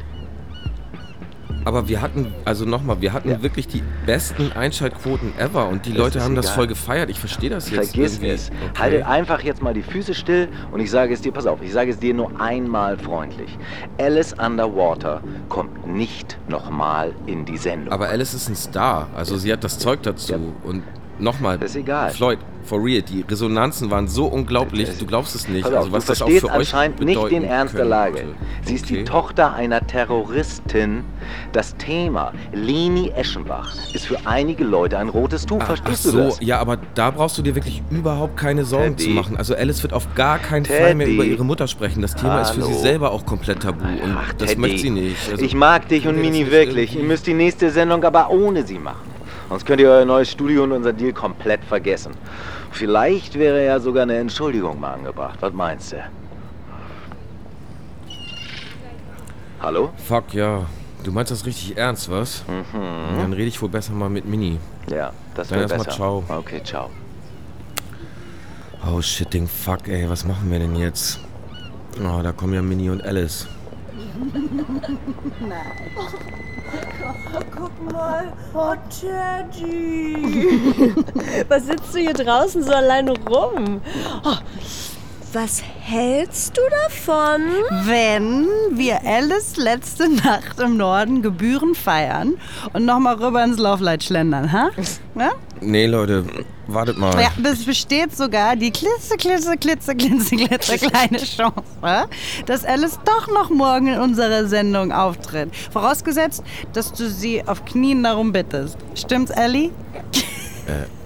Aber 1.63 1.87
wir 1.87 2.01
hatten, 2.01 2.33
also 2.43 2.65
nochmal, 2.65 3.01
wir 3.01 3.13
hatten 3.13 3.29
Ja. 3.29 3.43
wirklich 3.43 3.67
die 3.67 3.83
besten 4.07 4.51
Einschaltquoten 4.53 5.31
ever 5.37 5.69
und 5.69 5.85
die 5.85 5.91
Das 5.91 5.99
Leute 5.99 6.23
haben 6.23 6.33
das 6.33 6.45
egal. 6.45 6.55
voll 6.55 6.67
gefeiert. 6.67 7.11
Ich 7.11 7.19
verstehe 7.19 7.51
das 7.51 7.69
jetzt 7.69 7.91
Vergiss 7.91 8.13
irgendwie. 8.15 8.29
es. 8.31 8.49
Okay. 8.71 8.79
Halte 8.81 9.07
einfach 9.07 9.41
jetzt 9.43 9.61
mal 9.61 9.71
die 9.75 9.83
Füße 9.83 10.15
still 10.15 10.47
und 10.71 10.79
ich 10.79 10.89
sage 10.89 11.13
es 11.13 11.21
dir, 11.21 11.31
pass 11.31 11.45
auf, 11.45 11.61
ich 11.61 11.71
sage 11.71 11.91
es 11.91 11.99
dir 11.99 12.15
nur 12.15 12.31
einmal 12.41 12.97
freundlich. 12.97 13.55
Alice 13.99 14.33
Underwater 14.43 15.21
kommt 15.49 15.85
nicht 15.85 16.35
nochmal 16.47 17.13
in 17.27 17.45
die 17.45 17.57
Sendung. 17.57 17.93
Aber 17.93 18.07
Alice 18.09 18.33
ist 18.33 18.49
ein 18.49 18.55
Star, 18.55 19.07
also 19.15 19.37
sie 19.37 19.53
hat 19.53 19.63
das 19.63 19.77
Zeug 19.77 20.01
dazu. 20.01 20.33
Ja. 20.33 20.39
Und 20.63 20.81
nochmal, 21.21 21.61
ist 21.61 21.75
egal. 21.75 22.11
Floyd, 22.11 22.39
for 22.63 22.83
real, 22.83 23.01
die 23.01 23.23
Resonanzen 23.27 23.89
waren 23.91 24.07
so 24.07 24.25
unglaublich, 24.25 24.89
du 24.99 25.05
glaubst 25.05 25.35
es 25.35 25.47
nicht. 25.47 25.65
Auf, 25.65 25.73
also 25.73 25.91
was 25.91 26.05
du 26.05 26.11
das 26.11 26.21
auch 26.21 26.29
für 26.29 26.47
euch 26.47 26.53
anscheinend 26.53 26.99
nicht 27.01 27.15
bedeuten 27.15 27.35
den 27.35 27.43
Ernst 27.45 27.77
der 27.77 27.85
Lage. 27.85 28.17
könnte. 28.19 28.35
Sie 28.63 28.75
ist 28.75 28.89
die 28.89 28.95
Okay. 28.95 29.03
Tochter 29.05 29.53
einer 29.53 29.85
Terroristin. 29.87 31.03
Das 31.53 31.75
Thema 31.77 32.33
Leni 32.53 33.09
Eschenbach 33.15 33.75
ist 33.93 34.05
für 34.05 34.17
einige 34.25 34.63
Leute 34.63 34.97
ein 34.97 35.09
rotes 35.09 35.45
Tuch. 35.45 35.59
Ah, 35.61 35.65
Verstehst 35.65 36.01
ach 36.07 36.11
du 36.11 36.17
so, 36.17 36.23
das? 36.25 36.39
ja, 36.41 36.59
aber 36.59 36.77
da 36.95 37.11
brauchst 37.11 37.37
du 37.37 37.41
dir 37.41 37.55
wirklich 37.55 37.81
überhaupt 37.89 38.37
keine 38.37 38.63
Sorgen 38.65 38.95
Teddy. 38.97 39.09
zu 39.09 39.15
machen. 39.15 39.37
Also 39.37 39.55
Alice 39.55 39.81
wird 39.83 39.93
auf 39.93 40.13
gar 40.15 40.39
keinen 40.39 40.65
Fall 40.65 40.95
mehr 40.95 41.05
Teddy. 41.07 41.15
über 41.15 41.25
ihre 41.25 41.45
Mutter 41.45 41.67
sprechen. 41.67 42.01
Das 42.01 42.15
Thema 42.15 42.41
ist 42.41 42.51
für 42.51 42.61
sie 42.63 42.71
Hallo. 42.71 42.81
selber 42.81 43.11
auch 43.11 43.25
komplett 43.25 43.61
tabu 43.63 43.83
und 43.83 44.17
Ach, 44.17 44.33
das 44.33 44.49
Teddy, 44.49 44.61
möchte 44.61 44.77
sie 44.79 44.89
nicht. 44.89 45.31
Also, 45.31 45.43
ich 45.43 45.55
mag 45.55 45.87
dich 45.87 46.07
und 46.07 46.15
Mini 46.15 46.39
nicht 46.39 46.51
wirklich. 46.51 46.95
Ihr 46.95 47.03
müsst 47.03 47.27
die 47.27 47.33
nächste 47.33 47.69
Sendung 47.71 48.03
aber 48.03 48.29
ohne 48.31 48.63
sie 48.65 48.79
machen. 48.79 49.10
Sonst 49.51 49.65
könnt 49.65 49.81
ihr 49.81 49.89
euer 49.89 50.05
neues 50.05 50.31
Studio 50.31 50.63
und 50.63 50.71
unser 50.71 50.93
Deal 50.93 51.11
komplett 51.11 51.61
vergessen. 51.65 52.13
Vielleicht 52.71 53.37
wäre 53.37 53.65
ja 53.65 53.81
sogar 53.81 54.03
eine 54.03 54.17
Entschuldigung 54.17 54.79
mal 54.79 54.93
angebracht. 54.93 55.39
Was 55.41 55.51
meinst 55.51 55.91
du? 55.91 55.97
Hallo? 59.59 59.89
Fuck, 60.07 60.33
ja. 60.33 60.65
Du 61.03 61.11
meinst 61.11 61.33
das 61.33 61.45
richtig 61.45 61.75
ernst, 61.75 62.09
was? 62.09 62.45
Mhm. 62.47 63.17
Dann 63.17 63.33
rede 63.33 63.49
ich 63.49 63.61
wohl 63.61 63.67
besser 63.67 63.91
mal 63.91 64.09
mit 64.09 64.23
Mini. 64.23 64.57
Ja, 64.89 65.11
das 65.35 65.49
Dann 65.49 65.59
wäre 65.59 65.69
erst 65.69 65.77
mal 65.79 65.83
besser. 65.83 65.97
ciao. 65.97 66.23
Okay, 66.29 66.61
ciao. 66.63 66.89
Oh 68.89 69.01
shit, 69.01 69.33
Ding, 69.33 69.49
fuck, 69.49 69.89
ey, 69.89 70.09
was 70.09 70.23
machen 70.23 70.49
wir 70.49 70.59
denn 70.59 70.77
jetzt? 70.77 71.19
Oh, 71.99 72.21
da 72.23 72.31
kommen 72.31 72.53
ja 72.53 72.61
Mini 72.61 72.89
und 72.89 73.03
Alice. 73.03 73.49
Guck 77.55 77.91
mal, 77.91 78.33
oh 78.53 78.73
Teddy. 78.89 80.15
Was 81.47 81.65
sitzt 81.65 81.93
du 81.93 81.99
hier 81.99 82.13
draußen 82.13 82.63
so 82.63 82.71
alleine 82.71 83.13
rum? 83.27 83.81
Oh, 84.23 84.37
was 85.33 85.63
hältst 85.63 86.57
du 86.57 86.61
davon? 86.83 87.41
Wenn 87.85 88.47
wir 88.71 88.99
Alice 89.05 89.55
letzte 89.55 90.09
Nacht 90.09 90.59
im 90.59 90.75
Norden 90.75 91.21
Gebühren 91.21 91.73
feiern 91.73 92.33
und 92.73 92.83
nochmal 92.85 93.15
rüber 93.15 93.41
ins 93.41 93.57
Laufleit 93.57 94.03
schlendern, 94.03 94.51
ha? 94.51 94.71
Ja? 95.15 95.31
Nee, 95.61 95.85
Leute, 95.85 96.25
wartet 96.73 96.97
mal. 96.97 97.13
Ja, 97.21 97.31
es 97.49 97.65
besteht 97.65 98.15
sogar 98.15 98.55
die 98.55 98.71
klitze, 98.71 99.17
klitze, 99.17 99.57
klitze, 99.57 99.95
klitze, 99.95 100.35
klitze 100.35 100.77
kleine 100.77 101.17
Chance, 101.17 101.63
dass 102.45 102.65
Alice 102.65 102.99
doch 103.05 103.27
noch 103.27 103.49
morgen 103.49 103.87
in 103.87 103.99
unserer 103.99 104.47
Sendung 104.47 104.91
auftritt. 104.91 105.55
Vorausgesetzt, 105.71 106.43
dass 106.73 106.93
du 106.93 107.09
sie 107.09 107.47
auf 107.47 107.65
Knien 107.65 108.03
darum 108.03 108.31
bittest. 108.31 108.77
Stimmt's, 108.95 109.31
Ellie? 109.31 109.71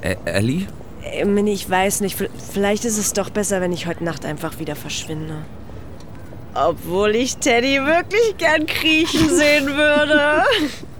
Äh, 0.01 0.15
Ellie? 0.25 0.67
Ey, 1.01 1.25
Minnie, 1.25 1.53
ich 1.53 1.69
weiß 1.69 2.01
nicht. 2.01 2.17
Vielleicht 2.51 2.85
ist 2.85 2.97
es 2.97 3.13
doch 3.13 3.29
besser, 3.29 3.61
wenn 3.61 3.71
ich 3.71 3.87
heute 3.87 4.03
Nacht 4.03 4.25
einfach 4.25 4.59
wieder 4.59 4.75
verschwinde. 4.75 5.37
Obwohl 6.53 7.15
ich 7.15 7.37
Teddy 7.37 7.85
wirklich 7.85 8.37
gern 8.37 8.65
kriechen 8.65 9.29
sehen 9.29 9.67
würde. 9.67 10.43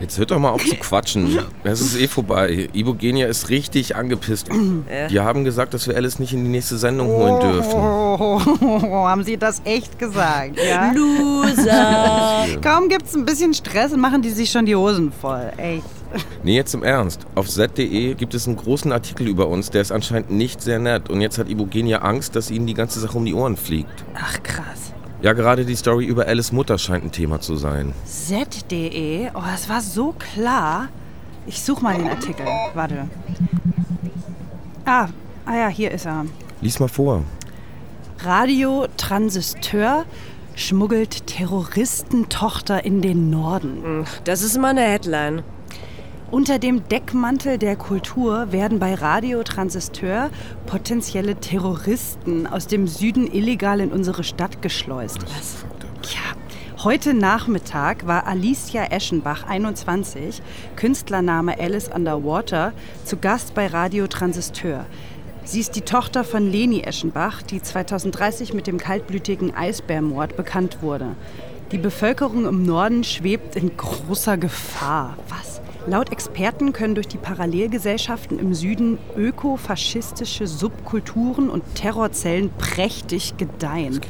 Jetzt 0.00 0.18
hört 0.18 0.30
doch 0.30 0.38
mal 0.38 0.50
auf 0.50 0.64
zu 0.64 0.76
quatschen. 0.80 1.38
Es 1.64 1.80
ist 1.80 1.98
eh 2.00 2.08
vorbei. 2.08 2.68
Ibogenia 2.72 3.26
ist 3.26 3.48
richtig 3.48 3.96
angepisst. 3.96 4.48
Die 5.10 5.20
haben 5.20 5.44
gesagt, 5.44 5.74
dass 5.74 5.86
wir 5.86 5.96
Alice 5.96 6.18
nicht 6.18 6.32
in 6.32 6.44
die 6.44 6.50
nächste 6.50 6.76
Sendung 6.78 7.08
holen 7.08 7.40
dürfen. 7.40 7.74
Oh, 7.74 8.40
haben 9.06 9.24
sie 9.24 9.36
das 9.36 9.60
echt 9.64 9.98
gesagt, 9.98 10.58
ja? 10.58 10.92
Loser. 10.92 12.46
Kaum 12.62 12.88
gibt's 12.88 13.14
ein 13.14 13.24
bisschen 13.24 13.54
Stress, 13.54 13.94
machen 13.96 14.22
die 14.22 14.30
sich 14.30 14.50
schon 14.50 14.66
die 14.66 14.76
Hosen 14.76 15.12
voll. 15.12 15.52
Echt. 15.56 15.84
Nee, 16.42 16.56
jetzt 16.56 16.74
im 16.74 16.82
Ernst. 16.82 17.26
Auf 17.34 17.48
z.de 17.48 18.14
gibt 18.14 18.34
es 18.34 18.46
einen 18.46 18.56
großen 18.56 18.92
Artikel 18.92 19.26
über 19.26 19.48
uns, 19.48 19.70
der 19.70 19.82
ist 19.82 19.92
anscheinend 19.92 20.30
nicht 20.30 20.62
sehr 20.62 20.78
nett. 20.78 21.10
Und 21.10 21.20
jetzt 21.20 21.38
hat 21.38 21.48
Ibogenia 21.48 21.98
Angst, 21.98 22.36
dass 22.36 22.50
ihnen 22.50 22.66
die 22.66 22.74
ganze 22.74 23.00
Sache 23.00 23.18
um 23.18 23.24
die 23.24 23.34
Ohren 23.34 23.56
fliegt. 23.56 24.04
Ach, 24.14 24.42
krass. 24.42 24.92
Ja, 25.22 25.32
gerade 25.32 25.64
die 25.64 25.76
Story 25.76 26.04
über 26.04 26.26
Alice 26.26 26.52
Mutter 26.52 26.76
scheint 26.76 27.04
ein 27.04 27.12
Thema 27.12 27.40
zu 27.40 27.56
sein. 27.56 27.94
Z.de? 28.04 29.30
Oh, 29.34 29.42
es 29.54 29.68
war 29.68 29.80
so 29.80 30.14
klar. 30.18 30.88
Ich 31.46 31.62
such 31.62 31.80
mal 31.80 31.96
den 31.96 32.08
Artikel. 32.08 32.44
Warte. 32.74 33.08
Ah, 34.84 35.08
ah 35.46 35.56
ja, 35.56 35.68
hier 35.68 35.90
ist 35.90 36.06
er. 36.06 36.26
Lies 36.60 36.78
mal 36.80 36.88
vor. 36.88 37.22
Radio 38.20 38.86
Transistor 38.96 40.04
schmuggelt 40.54 41.26
Terroristentochter 41.26 42.84
in 42.84 43.00
den 43.00 43.30
Norden. 43.30 44.04
Das 44.24 44.42
ist 44.42 44.58
mal 44.58 44.70
eine 44.70 44.82
Headline. 44.82 45.42
Unter 46.32 46.58
dem 46.58 46.88
Deckmantel 46.88 47.56
der 47.56 47.76
Kultur 47.76 48.50
werden 48.50 48.80
bei 48.80 48.94
Radio 48.94 49.44
Transistor 49.44 50.30
potenzielle 50.66 51.36
Terroristen 51.36 52.48
aus 52.48 52.66
dem 52.66 52.88
Süden 52.88 53.28
illegal 53.28 53.78
in 53.78 53.92
unsere 53.92 54.24
Stadt 54.24 54.60
geschleust. 54.60 55.18
Was? 55.22 55.64
Ja, 56.12 56.82
heute 56.82 57.14
Nachmittag 57.14 58.08
war 58.08 58.26
Alicia 58.26 58.86
Eschenbach, 58.86 59.46
21, 59.46 60.42
Künstlername 60.74 61.60
Alice 61.60 61.88
Underwater, 61.94 62.72
zu 63.04 63.18
Gast 63.18 63.54
bei 63.54 63.68
Radio 63.68 64.08
Transistor. 64.08 64.84
Sie 65.44 65.60
ist 65.60 65.76
die 65.76 65.82
Tochter 65.82 66.24
von 66.24 66.50
Leni 66.50 66.80
Eschenbach, 66.80 67.42
die 67.42 67.62
2030 67.62 68.52
mit 68.52 68.66
dem 68.66 68.78
kaltblütigen 68.78 69.54
Eisbärmord 69.54 70.36
bekannt 70.36 70.78
wurde. 70.82 71.14
Die 71.70 71.78
Bevölkerung 71.78 72.46
im 72.46 72.64
Norden 72.64 73.04
schwebt 73.04 73.54
in 73.54 73.76
großer 73.76 74.36
Gefahr. 74.36 75.16
Was? 75.28 75.55
Laut 75.88 76.10
Experten 76.10 76.72
können 76.72 76.96
durch 76.96 77.06
die 77.06 77.16
Parallelgesellschaften 77.16 78.40
im 78.40 78.54
Süden 78.54 78.98
ökofaschistische 79.16 80.48
Subkulturen 80.48 81.48
und 81.48 81.62
Terrorzellen 81.76 82.50
prächtig 82.58 83.36
gedeihen. 83.36 84.00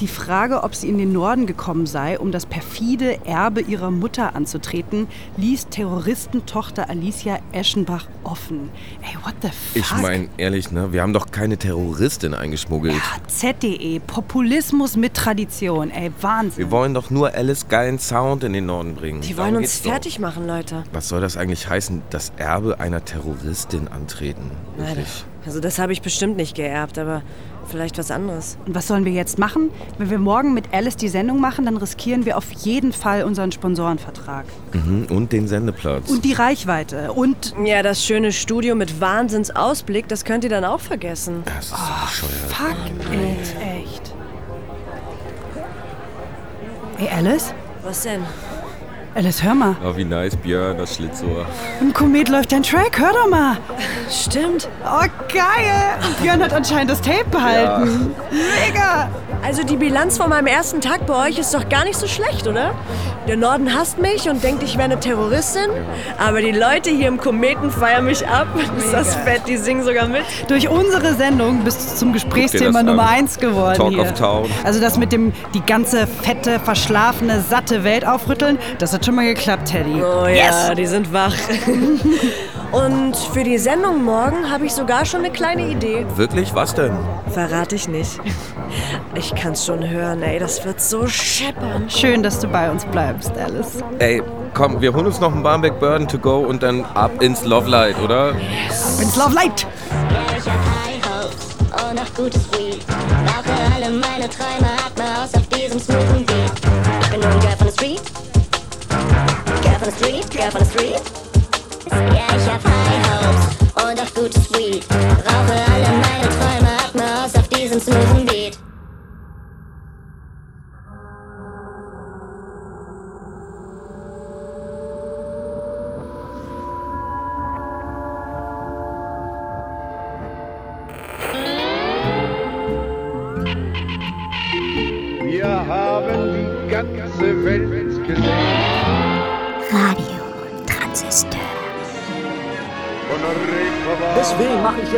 Die 0.00 0.08
Frage, 0.08 0.62
ob 0.62 0.74
sie 0.74 0.88
in 0.88 0.96
den 0.96 1.12
Norden 1.12 1.44
gekommen 1.44 1.84
sei, 1.84 2.18
um 2.18 2.32
das 2.32 2.46
perfide 2.46 3.26
Erbe 3.26 3.60
ihrer 3.60 3.90
Mutter 3.90 4.34
anzutreten, 4.34 5.08
ließ 5.36 5.68
Terroristentochter 5.68 6.88
Alicia 6.88 7.38
Eschenbach 7.52 8.06
offen. 8.24 8.70
Ey, 9.02 9.14
what 9.22 9.34
the 9.42 9.48
fuck? 9.48 9.76
Ich 9.76 10.02
meine, 10.02 10.28
ehrlich, 10.38 10.70
ne? 10.70 10.90
Wir 10.94 11.02
haben 11.02 11.12
doch 11.12 11.30
keine 11.30 11.58
Terroristin 11.58 12.32
eingeschmuggelt. 12.32 12.94
Ja, 12.94 13.28
ZDE, 13.28 14.00
Populismus 14.00 14.96
mit 14.96 15.12
Tradition. 15.12 15.90
Ey, 15.90 16.10
Wahnsinn. 16.22 16.56
Wir 16.56 16.70
wollen 16.70 16.94
doch 16.94 17.10
nur 17.10 17.34
Alice 17.34 17.68
geilen 17.68 17.98
Sound 17.98 18.42
in 18.42 18.54
den 18.54 18.64
Norden 18.64 18.94
bringen. 18.94 19.20
Die 19.20 19.36
wollen 19.36 19.56
uns 19.56 19.78
fertig 19.78 20.14
doch. 20.14 20.20
machen, 20.22 20.46
Leute. 20.46 20.84
Was 20.92 21.09
soll 21.10 21.20
das 21.20 21.36
eigentlich 21.36 21.68
heißen, 21.68 22.02
das 22.08 22.32
Erbe 22.38 22.80
einer 22.80 23.04
Terroristin 23.04 23.88
antreten? 23.88 24.50
Wirklich? 24.78 25.24
Also 25.44 25.60
das 25.60 25.78
habe 25.78 25.92
ich 25.92 26.00
bestimmt 26.00 26.36
nicht 26.36 26.54
geerbt, 26.54 26.98
aber 26.98 27.22
vielleicht 27.68 27.98
was 27.98 28.10
anderes. 28.10 28.56
Und 28.66 28.74
was 28.74 28.86
sollen 28.86 29.04
wir 29.04 29.12
jetzt 29.12 29.38
machen? 29.38 29.70
Wenn 29.98 30.10
wir 30.10 30.18
morgen 30.18 30.54
mit 30.54 30.72
Alice 30.72 30.96
die 30.96 31.08
Sendung 31.08 31.40
machen, 31.40 31.66
dann 31.66 31.76
riskieren 31.76 32.24
wir 32.24 32.36
auf 32.36 32.50
jeden 32.52 32.92
Fall 32.92 33.24
unseren 33.24 33.52
Sponsorenvertrag. 33.52 34.46
Mhm, 34.72 35.06
und 35.10 35.32
den 35.32 35.48
Sendeplatz. 35.48 36.10
Und 36.10 36.24
die 36.24 36.32
Reichweite. 36.32 37.12
Und... 37.12 37.54
Ja, 37.64 37.82
das 37.82 38.04
schöne 38.04 38.32
Studio 38.32 38.74
mit 38.74 39.00
Wahnsinnsausblick, 39.00 40.08
das 40.08 40.24
könnt 40.24 40.44
ihr 40.44 40.50
dann 40.50 40.64
auch 40.64 40.80
vergessen. 40.80 41.42
Das 41.44 41.66
ist 41.66 41.70
so 41.70 41.76
oh, 41.76 42.06
bescheuert. 42.06 42.32
Fuck 42.48 43.12
it, 43.12 43.56
echt. 43.60 44.14
Hey, 46.96 47.08
Alice? 47.08 47.54
Was 47.82 48.02
denn? 48.02 48.22
Alice, 49.14 49.42
hör 49.42 49.54
mal. 49.54 49.74
Oh, 49.84 49.96
wie 49.96 50.04
nice, 50.04 50.36
Björn, 50.36 50.78
das 50.78 50.94
Schlitzohr. 50.94 51.44
Im 51.80 51.92
Komet 51.92 52.28
läuft 52.28 52.52
dein 52.52 52.62
Track, 52.62 52.98
hör 52.98 53.12
doch 53.12 53.28
mal. 53.28 53.56
Stimmt. 54.08 54.68
Oh, 54.84 55.04
geil. 55.32 55.98
Björn 56.22 56.40
hat 56.40 56.52
anscheinend 56.52 56.90
das 56.90 57.00
Tape 57.00 57.24
behalten. 57.28 58.14
Ja. 58.30 58.66
Mega. 58.66 59.10
Also 59.42 59.64
die 59.64 59.76
Bilanz 59.76 60.16
von 60.16 60.28
meinem 60.28 60.46
ersten 60.46 60.80
Tag 60.80 61.06
bei 61.06 61.28
euch 61.28 61.38
ist 61.38 61.52
doch 61.52 61.68
gar 61.68 61.84
nicht 61.84 61.98
so 61.98 62.06
schlecht, 62.06 62.46
oder? 62.46 62.72
Der 63.30 63.36
Norden 63.36 63.72
hasst 63.72 63.96
mich 64.00 64.28
und 64.28 64.42
denkt, 64.42 64.64
ich 64.64 64.74
wäre 64.74 64.86
eine 64.86 64.98
Terroristin. 64.98 65.70
Aber 66.18 66.40
die 66.40 66.50
Leute 66.50 66.90
hier 66.90 67.06
im 67.06 67.16
Kometen 67.16 67.70
feiern 67.70 68.04
mich 68.06 68.26
ab. 68.26 68.48
Ist 68.76 68.92
das 68.92 69.14
fett, 69.14 69.42
die 69.46 69.56
singen 69.56 69.84
sogar 69.84 70.08
mit. 70.08 70.22
Durch 70.48 70.68
unsere 70.68 71.14
Sendung 71.14 71.62
bist 71.62 71.92
du 71.92 71.96
zum 71.96 72.12
Gesprächsthema 72.12 72.82
Nummer 72.82 73.08
eins 73.08 73.38
geworden 73.38 73.76
Talk 73.76 73.90
hier. 73.90 74.00
of 74.02 74.14
Town. 74.14 74.50
Also 74.64 74.80
das 74.80 74.98
mit 74.98 75.12
dem 75.12 75.32
die 75.54 75.60
ganze 75.60 76.08
fette, 76.08 76.58
verschlafene, 76.58 77.40
satte 77.40 77.84
Welt 77.84 78.04
aufrütteln, 78.04 78.58
das 78.80 78.92
hat 78.92 79.06
schon 79.06 79.14
mal 79.14 79.26
geklappt, 79.26 79.68
Teddy. 79.68 80.02
Oh 80.02 80.26
ja, 80.26 80.68
yes. 80.68 80.72
die 80.76 80.86
sind 80.86 81.12
wach. 81.12 81.36
Und 82.72 83.16
für 83.16 83.42
die 83.42 83.58
Sendung 83.58 84.04
morgen 84.04 84.48
habe 84.48 84.66
ich 84.66 84.72
sogar 84.72 85.04
schon 85.04 85.20
eine 85.20 85.32
kleine 85.32 85.68
Idee. 85.68 86.06
Wirklich? 86.14 86.54
Was 86.54 86.74
denn? 86.74 86.92
Verrate 87.32 87.74
ich 87.74 87.88
nicht. 87.88 88.20
Ich 89.14 89.34
kann's 89.34 89.66
schon 89.66 89.88
hören, 89.88 90.22
ey. 90.22 90.38
Das 90.38 90.64
wird 90.64 90.80
so 90.80 91.06
scheppern. 91.08 91.90
Schön, 91.90 92.22
dass 92.22 92.38
du 92.38 92.46
bei 92.46 92.70
uns 92.70 92.84
bleibst, 92.84 93.32
Alice. 93.36 93.82
Ey, 93.98 94.22
komm, 94.54 94.80
wir 94.80 94.92
holen 94.92 95.06
uns 95.06 95.18
noch 95.18 95.32
einen 95.32 95.42
Barmbek 95.42 95.80
Burden 95.80 96.06
to 96.06 96.18
go 96.18 96.38
und 96.38 96.62
dann 96.62 96.84
ab 96.94 97.10
ins 97.20 97.44
Love 97.44 97.68
Light, 97.68 97.98
oder? 98.00 98.34
Yes. 98.34 98.98
Ab 98.98 99.02
ins 99.02 99.16
Love 99.16 99.34
Light! 99.34 99.66
Ja, 99.90 100.36
ich 100.38 100.44
hab 100.48 100.58
High 100.86 101.24
Hopes 101.24 101.88
und 101.88 101.96
noch 101.96 102.14
gutes 102.14 102.52
Weed. 102.52 102.84
Rauche 103.26 103.74
alle 103.74 103.90
meine 103.90 104.28
Träume, 104.30 104.70
atme 104.86 105.04
aus 105.22 105.34
auf 105.34 105.46
diesem 105.48 105.80
smoothen 105.80 106.24
Beat. 106.24 106.52
Ich 107.02 107.10
bin 107.10 107.20
nur 107.20 107.30
ein 107.30 107.40
Girl 107.40 107.56
von 107.56 107.66
der 107.66 107.72
Street. 107.72 108.02
Girl 109.62 109.74
von 109.74 109.88
der 109.88 109.92
Street, 109.92 110.30
Girl 110.30 110.50
von 110.52 110.60
der 110.60 110.70
Street. 110.70 111.29
Ja, 111.90 112.36
ich 112.36 112.46
hab 112.48 112.62
High 112.64 113.04
Hopes 113.10 113.84
und 113.84 114.00
auch 114.00 114.14
gutes 114.14 114.52
Weed. 114.52 114.84
Rauche 114.90 115.56
alle 115.72 115.88
meine 115.98 116.09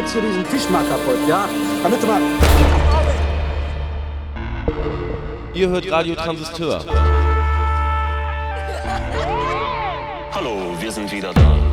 jetzt 0.03 0.13
hier 0.13 0.23
diesen 0.23 0.45
Tisch 0.49 0.69
mal 0.69 0.85
kaputt, 0.85 1.19
ja? 1.29 1.49
Damit 1.83 2.03
du 2.03 2.07
mal. 2.07 2.21
Ihr 5.55 5.69
hört 5.69 5.91
Radio 5.91 6.15
Transistor. 6.15 6.81
Hallo, 10.33 10.75
wir 10.81 10.93
sind 10.93 11.13
wieder 11.13 11.33
da. 11.33 11.72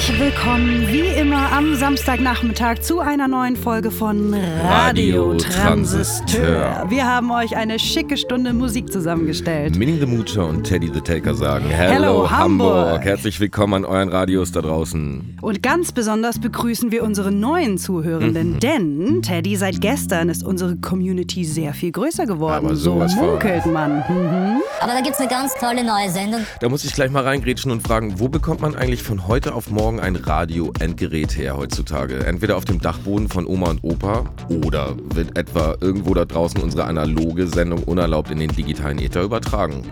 Herzlich 0.00 0.18
willkommen, 0.18 0.88
wie 0.88 1.00
immer, 1.20 1.52
am 1.52 1.74
Samstagnachmittag 1.74 2.80
zu 2.80 3.00
einer 3.00 3.28
neuen 3.28 3.54
Folge 3.54 3.90
von 3.90 4.32
Radio, 4.32 5.32
Radio 5.32 5.34
Transistor. 5.36 6.38
Transistor. 6.46 6.86
Wir 6.90 7.04
haben 7.04 7.30
euch 7.30 7.54
eine 7.54 7.78
schicke 7.78 8.16
Stunde 8.16 8.54
Musik 8.54 8.90
zusammengestellt. 8.90 9.76
Minnie 9.76 9.98
the 10.00 10.06
Moocher 10.06 10.46
und 10.46 10.64
Teddy 10.64 10.90
the 10.92 11.02
Taker 11.02 11.34
sagen 11.34 11.66
Hello, 11.68 11.92
Hello, 11.92 12.30
Hamburg. 12.30 13.04
Herzlich 13.04 13.38
willkommen 13.40 13.74
an 13.74 13.84
euren 13.84 14.08
Radios 14.08 14.52
da 14.52 14.62
draußen. 14.62 15.36
Und 15.42 15.62
ganz 15.62 15.92
besonders 15.92 16.38
begrüßen 16.38 16.90
wir 16.90 17.02
unsere 17.04 17.30
neuen 17.30 17.76
Zuhörenden, 17.76 18.54
Mhm. 18.54 18.60
denn, 18.60 19.20
Teddy, 19.22 19.54
seit 19.56 19.82
gestern 19.82 20.30
ist 20.30 20.42
unsere 20.42 20.76
Community 20.76 21.44
sehr 21.44 21.74
viel 21.74 21.92
größer 21.92 22.24
geworden. 22.24 22.64
Aber 22.64 22.74
so 22.74 22.94
sowas 22.94 23.12
von. 23.12 23.26
munkelt 23.26 23.66
man. 23.66 23.96
Mhm. 24.08 24.62
Aber 24.80 24.92
da 24.94 25.02
gibt's 25.02 25.20
eine 25.20 25.28
ganz 25.28 25.52
tolle 25.60 25.84
neue 25.84 26.08
Sendung. 26.08 26.40
Da 26.60 26.70
muss 26.70 26.86
ich 26.86 26.94
gleich 26.94 27.10
mal 27.10 27.22
reingrätschen 27.22 27.70
und 27.70 27.82
fragen, 27.86 28.14
wo 28.18 28.28
bekommt 28.30 28.62
man 28.62 28.74
eigentlich 28.74 29.02
von 29.02 29.28
heute 29.28 29.54
auf 29.54 29.70
morgen 29.70 29.89
ein 29.98 30.14
Radio-Endgerät 30.14 31.36
her 31.36 31.56
heutzutage? 31.56 32.24
Entweder 32.24 32.56
auf 32.56 32.64
dem 32.64 32.80
Dachboden 32.80 33.28
von 33.28 33.46
Oma 33.46 33.70
und 33.70 33.82
Opa 33.82 34.26
oder 34.64 34.94
wird 35.14 35.36
etwa 35.36 35.74
irgendwo 35.80 36.14
da 36.14 36.24
draußen 36.24 36.62
unsere 36.62 36.84
analoge 36.84 37.48
Sendung 37.48 37.82
unerlaubt 37.82 38.30
in 38.30 38.38
den 38.38 38.50
digitalen 38.50 38.98
Äther 38.98 39.22
übertragen? 39.22 39.82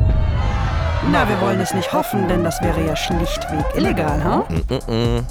Na, 1.11 1.29
wir 1.29 1.41
wollen 1.41 1.61
es 1.61 1.73
nicht 1.75 1.93
hoffen, 1.93 2.29
denn 2.29 2.45
das 2.45 2.61
wäre 2.61 2.85
ja 2.87 2.95
schlichtweg 2.95 3.65
illegal, 3.75 4.23
ha? 4.23 4.45
Mm 4.49 4.75
-mm. 4.75 5.25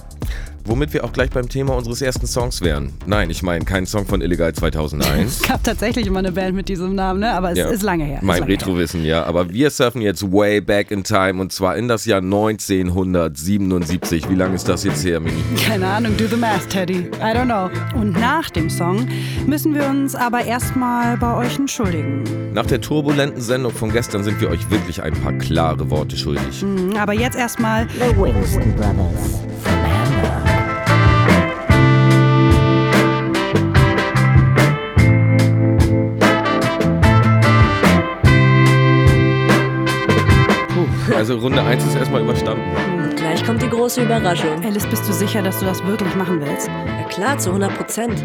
Womit 0.67 0.91
wir 0.93 1.05
auch 1.05 1.13
gleich 1.13 1.29
beim 1.29 1.47
Thema 1.47 1.75
unseres 1.75 2.01
ersten 2.01 2.27
Songs 2.27 2.59
wären. 2.61 2.91
Nein, 3.05 3.29
ich 3.29 3.41
meine 3.41 3.63
kein 3.63 3.85
Song 3.85 4.05
von 4.05 4.19
Illegal 4.21 4.53
2001. 4.53 5.37
Es 5.47 5.47
gab 5.47 5.63
tatsächlich 5.63 6.07
immer 6.07 6.19
eine 6.19 6.33
Band 6.33 6.55
mit 6.55 6.67
diesem 6.67 6.93
Namen, 6.93 7.21
ne? 7.21 7.31
aber 7.31 7.51
es 7.51 7.57
Ja. 7.57 7.67
ist 7.69 7.83
lange 7.83 8.03
her. 8.03 8.19
Mein 8.21 8.43
ist. 8.43 8.49
Retrowissen, 8.49 9.05
ja. 9.05 9.23
Aber 9.23 9.49
wir 9.49 9.69
surfen 9.69 10.01
jetzt 10.01 10.29
way 10.31 10.59
back 10.59 10.91
in 10.91 11.03
time 11.05 11.39
und 11.41 11.53
zwar 11.53 11.77
in 11.77 11.87
das 11.87 12.03
Jahr 12.05 12.19
1977. 12.21 14.29
Wie 14.29 14.35
lange 14.35 14.55
ist 14.55 14.67
das 14.67 14.83
jetzt 14.83 15.05
her, 15.05 15.19
Mini? 15.21 15.37
Keine 15.65 15.87
Ahnung, 15.87 16.17
do 16.17 16.25
the 16.27 16.35
math, 16.35 16.67
Teddy. 16.69 17.09
I 17.19 17.33
don't 17.33 17.45
know. 17.45 17.69
Und 17.99 18.19
nach 18.19 18.49
dem 18.49 18.69
Song 18.69 19.07
müssen 19.45 19.73
wir 19.73 19.85
uns 19.87 20.15
aber 20.15 20.43
erstmal 20.45 21.15
bei 21.17 21.33
euch 21.37 21.57
entschuldigen. 21.57 22.23
Nach 22.53 22.65
der 22.65 22.81
turbulenten 22.81 23.41
Sendung 23.41 23.71
von 23.71 23.91
gestern 23.91 24.23
sind 24.23 24.41
wir 24.41 24.49
euch 24.49 24.69
wirklich 24.69 25.01
ein 25.01 25.13
paar 25.13 25.33
klare 25.33 25.89
Worte 25.89 26.17
schuldig. 26.17 26.61
Hm, 26.61 26.95
Aber 26.97 27.13
jetzt 27.13 27.37
erstmal 27.37 27.87
The 27.89 28.15
Winston 28.19 28.73
Brothers 28.75 29.46
also 41.29 41.41
Runde 41.41 41.61
1 41.61 41.85
ist 41.85 41.95
erstmal 41.97 42.21
überstanden. 42.21 42.63
Und 43.03 43.17
gleich 43.17 43.43
kommt 43.43 43.61
die 43.61 43.69
große 43.69 44.01
Überraschung. 44.01 44.63
Alice, 44.63 44.85
bist 44.85 45.05
du 45.09 45.11
sicher, 45.11 45.41
dass 45.41 45.59
du 45.59 45.65
das 45.65 45.85
wirklich 45.85 46.15
machen 46.15 46.39
willst? 46.39 46.69
Ja 46.69 47.03
klar, 47.09 47.37
zu 47.37 47.49
100 47.49 47.75
Prozent. 47.75 48.23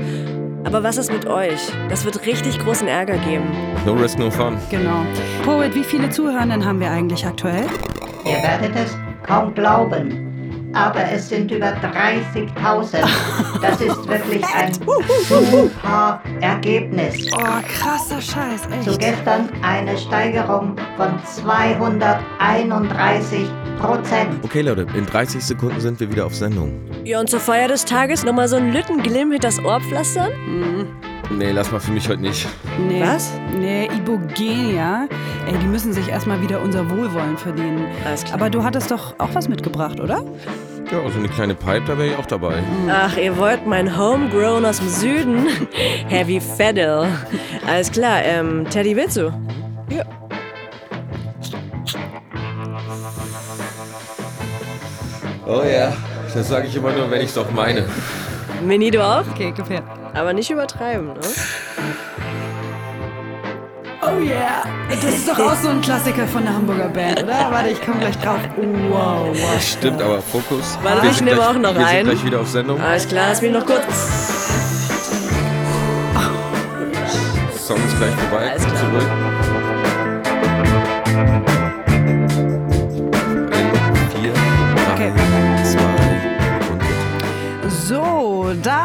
Aber 0.62 0.84
was 0.84 0.98
ist 0.98 1.10
mit 1.10 1.26
euch? 1.26 1.72
Das 1.88 2.04
wird 2.04 2.24
richtig 2.24 2.60
großen 2.60 2.86
Ärger 2.86 3.18
geben. 3.18 3.50
No 3.84 3.94
risk, 3.94 4.20
no 4.20 4.30
fun. 4.30 4.56
Genau. 4.70 5.04
Poet, 5.44 5.74
wie 5.74 5.82
viele 5.82 6.10
Zuhörenden 6.10 6.64
haben 6.64 6.78
wir 6.78 6.92
eigentlich 6.92 7.26
aktuell? 7.26 7.64
Ihr 8.24 8.40
werdet 8.40 8.76
es 8.76 8.96
kaum 9.26 9.52
glauben. 9.52 10.21
Aber 10.74 11.04
es 11.10 11.28
sind 11.28 11.50
über 11.50 11.66
30.000. 11.68 13.06
Das 13.60 13.78
ist 13.80 14.08
wirklich 14.08 14.44
ein 14.54 14.72
super 14.72 16.22
Ergebnis. 16.40 17.26
Oh, 17.32 17.60
krasser 17.68 18.20
Scheiß, 18.20 18.62
echt. 18.72 18.84
Zu 18.84 18.96
gestern 18.96 19.48
eine 19.62 19.98
Steigerung 19.98 20.76
von 20.96 21.18
231 21.24 23.48
Prozent. 23.78 24.42
Okay, 24.42 24.62
Leute, 24.62 24.86
in 24.94 25.04
30 25.06 25.44
Sekunden 25.44 25.80
sind 25.80 26.00
wir 26.00 26.10
wieder 26.10 26.26
auf 26.26 26.34
Sendung. 26.34 26.72
Ja, 27.04 27.20
und 27.20 27.28
zur 27.28 27.40
Feier 27.40 27.68
des 27.68 27.84
Tages 27.84 28.24
nochmal 28.24 28.48
so 28.48 28.56
einen 28.56 28.72
Lüttenglimm 28.72 29.32
hinters 29.32 29.62
Ohr 29.64 29.80
pflastern? 29.80 30.32
Nee, 31.30 31.50
lass 31.52 31.70
mal 31.72 31.80
für 31.80 31.92
mich 31.92 32.08
heute 32.08 32.20
nicht. 32.22 32.46
Nee. 32.78 33.02
Was? 33.02 33.32
Nee, 33.58 33.86
Ibogenia. 33.96 35.08
Ey, 35.46 35.58
die 35.58 35.66
müssen 35.66 35.92
sich 35.92 36.08
erstmal 36.08 36.40
wieder 36.42 36.60
unser 36.60 36.88
Wohlwollen 36.90 37.36
verdienen. 37.38 37.86
Alles 38.04 38.24
klar. 38.24 38.34
Aber 38.34 38.50
du 38.50 38.62
hattest 38.62 38.90
doch 38.90 39.14
auch 39.18 39.34
was 39.34 39.48
mitgebracht, 39.48 40.00
oder? 40.00 40.24
Ja, 40.90 40.98
so 41.10 41.18
eine 41.18 41.28
kleine 41.28 41.54
Pipe, 41.54 41.82
da 41.86 41.96
wäre 41.96 42.08
ich 42.08 42.16
auch 42.16 42.26
dabei. 42.26 42.62
Ach, 42.90 43.16
ihr 43.16 43.36
wollt 43.38 43.66
mein 43.66 43.96
Homegrown 43.96 44.64
aus 44.66 44.78
dem 44.78 44.88
Süden? 44.88 45.46
Heavy 46.08 46.38
Fiddle. 46.38 47.08
Alles 47.66 47.90
klar, 47.90 48.22
ähm, 48.22 48.66
Teddy, 48.68 48.94
willst 48.94 49.16
du? 49.16 49.32
Ja. 49.88 50.04
Oh 55.46 55.62
ja, 55.64 55.92
das 56.34 56.48
sage 56.48 56.66
ich 56.66 56.76
immer 56.76 56.92
nur, 56.92 57.10
wenn 57.10 57.20
ich 57.22 57.30
es 57.30 57.38
auch 57.38 57.50
meine. 57.50 57.86
Mini, 58.62 58.90
du 58.90 59.02
auch? 59.02 59.24
Okay, 59.32 59.52
gefällt. 59.52 59.82
Aber 60.14 60.32
nicht 60.32 60.50
übertreiben, 60.50 61.08
ne? 61.14 61.20
Oh 64.02 64.18
yeah. 64.20 64.64
Das 64.90 65.04
ist 65.04 65.28
doch 65.28 65.38
auch 65.38 65.54
so 65.54 65.68
ein 65.68 65.80
Klassiker 65.80 66.26
von 66.26 66.42
der 66.44 66.52
Hamburger 66.54 66.88
Band, 66.88 67.22
oder? 67.22 67.48
Warte, 67.50 67.70
ich 67.70 67.80
komme 67.80 68.00
gleich 68.00 68.18
drauf. 68.18 68.40
Wow, 68.90 69.28
wow. 69.32 69.60
Stimmt, 69.62 70.02
aber 70.02 70.20
Fokus. 70.20 70.76
Warte, 70.82 71.02
Wir 71.04 71.10
ich 71.10 71.20
nehme 71.20 71.36
gleich- 71.36 71.48
auch 71.48 71.54
noch 71.54 71.74
Wir 71.78 71.86
einen. 71.86 72.06
sind 72.06 72.14
gleich 72.16 72.24
wieder 72.26 72.40
auf 72.40 72.48
Sendung. 72.48 72.80
Alles 72.80 73.06
klar, 73.08 73.26
lass 73.28 73.40
mich 73.40 73.52
noch 73.52 73.64
kurz. 73.64 73.84
Song 77.56 77.76
ist 77.86 77.96
gleich 77.96 78.14
vorbei. 78.14 78.50
Alles 78.50 78.64
klar. 78.66 78.76
Zurück. 78.76 79.31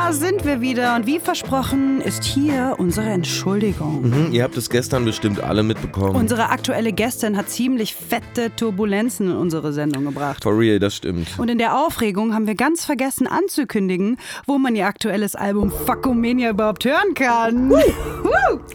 Da 0.08 0.14
sind 0.14 0.46
wir 0.46 0.62
wieder. 0.62 0.96
Und 0.96 1.06
wie 1.06 1.20
versprochen 1.20 2.00
ist 2.00 2.24
hier 2.24 2.76
unsere 2.78 3.10
Entschuldigung. 3.10 4.04
Mhm, 4.04 4.32
ihr 4.32 4.44
habt 4.44 4.56
es 4.56 4.70
gestern 4.70 5.04
bestimmt 5.04 5.42
alle 5.44 5.64
mitbekommen. 5.64 6.16
Unsere 6.16 6.50
aktuelle 6.50 6.94
Gästin 6.94 7.36
hat 7.36 7.50
ziemlich 7.50 7.94
fette 7.94 8.56
Turbulenzen 8.56 9.32
in 9.32 9.36
unsere 9.36 9.74
Sendung 9.74 10.06
gebracht. 10.06 10.44
For 10.44 10.58
real, 10.58 10.80
das 10.80 10.96
stimmt. 10.96 11.28
Und 11.38 11.50
in 11.50 11.58
der 11.58 11.78
Aufregung 11.78 12.34
haben 12.34 12.48
wir 12.48 12.56
ganz 12.56 12.86
vergessen 12.86 13.28
anzukündigen, 13.28 14.18
wo 14.46 14.58
man 14.58 14.78
ihr 14.78 14.88
aktuelles 14.88 15.36
Album 15.36 15.72
Fuckomania 15.72 16.52
überhaupt 16.52 16.86
hören 16.86 17.14
kann. 17.14 17.74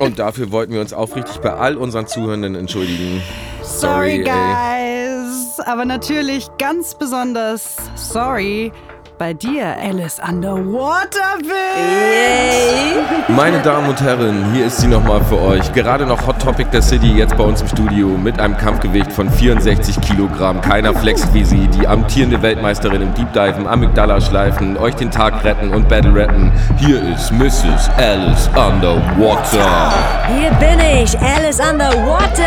Und 0.00 0.18
dafür 0.18 0.52
wollten 0.52 0.74
wir 0.74 0.82
uns 0.82 0.92
aufrichtig 0.92 1.38
bei 1.38 1.54
all 1.54 1.78
unseren 1.78 2.06
Zuhörenden 2.06 2.54
entschuldigen. 2.56 3.22
Sorry, 3.62 4.18
ey. 4.18 4.24
guys. 4.24 5.60
Aber 5.66 5.86
natürlich 5.86 6.48
ganz 6.58 6.94
besonders 6.94 7.76
sorry 7.94 8.70
bei 9.19 9.35
dir, 9.35 9.76
Alice 9.81 10.21
Underwater, 10.26 11.38
Bill. 11.40 13.02
Meine 13.28 13.61
Damen 13.61 13.88
und 13.88 14.00
Herren, 14.00 14.52
hier 14.52 14.66
ist 14.66 14.78
sie 14.78 14.87
nochmal 14.87 15.23
für 15.25 15.40
euch. 15.40 15.73
Gerade 15.73 16.07
noch 16.07 16.26
Hot 16.26 16.40
Topic 16.40 16.71
der 16.71 16.83
City, 16.83 17.12
jetzt 17.12 17.37
bei 17.37 17.45
uns 17.45 17.61
im 17.62 17.69
Studio 17.69 18.09
mit 18.09 18.40
einem 18.40 18.57
Kampfgewicht 18.57 19.12
von 19.12 19.31
64 19.31 20.00
Kilogramm. 20.00 20.61
Keiner 20.61 20.95
flext 20.95 21.33
wie 21.33 21.44
sie, 21.44 21.68
die 21.68 21.87
amtierende 21.87 22.42
Weltmeisterin 22.42 23.03
im 23.03 23.14
Deep 23.14 23.33
Diven, 23.33 23.66
Amygdala 23.66 24.20
schleifen, 24.20 24.77
euch 24.77 24.94
den 24.96 25.11
Tag 25.11 25.44
retten 25.44 25.70
und 25.70 25.88
Battle 25.88 26.14
rappen. 26.14 26.53
Hier 26.79 27.03
ist 27.14 27.33
Mrs. 27.33 27.90
Alice 27.96 28.48
Underwater. 28.48 29.92
Hier 30.37 30.51
bin 30.53 30.81
ich, 30.81 31.18
Alice 31.18 31.61
Underwater. 31.61 32.46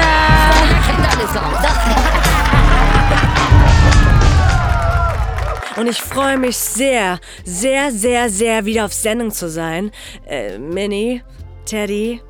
Und 5.77 5.87
ich 5.87 6.01
freue 6.01 6.37
mich 6.37 6.57
sehr, 6.57 7.19
sehr, 7.43 7.91
sehr, 7.91 8.29
sehr 8.29 8.65
wieder 8.65 8.85
auf 8.85 8.93
Sendung 8.93 9.31
zu 9.31 9.49
sein. 9.49 9.91
Äh, 10.25 10.57
Minnie, 10.57 11.21
Teddy, 11.65 12.21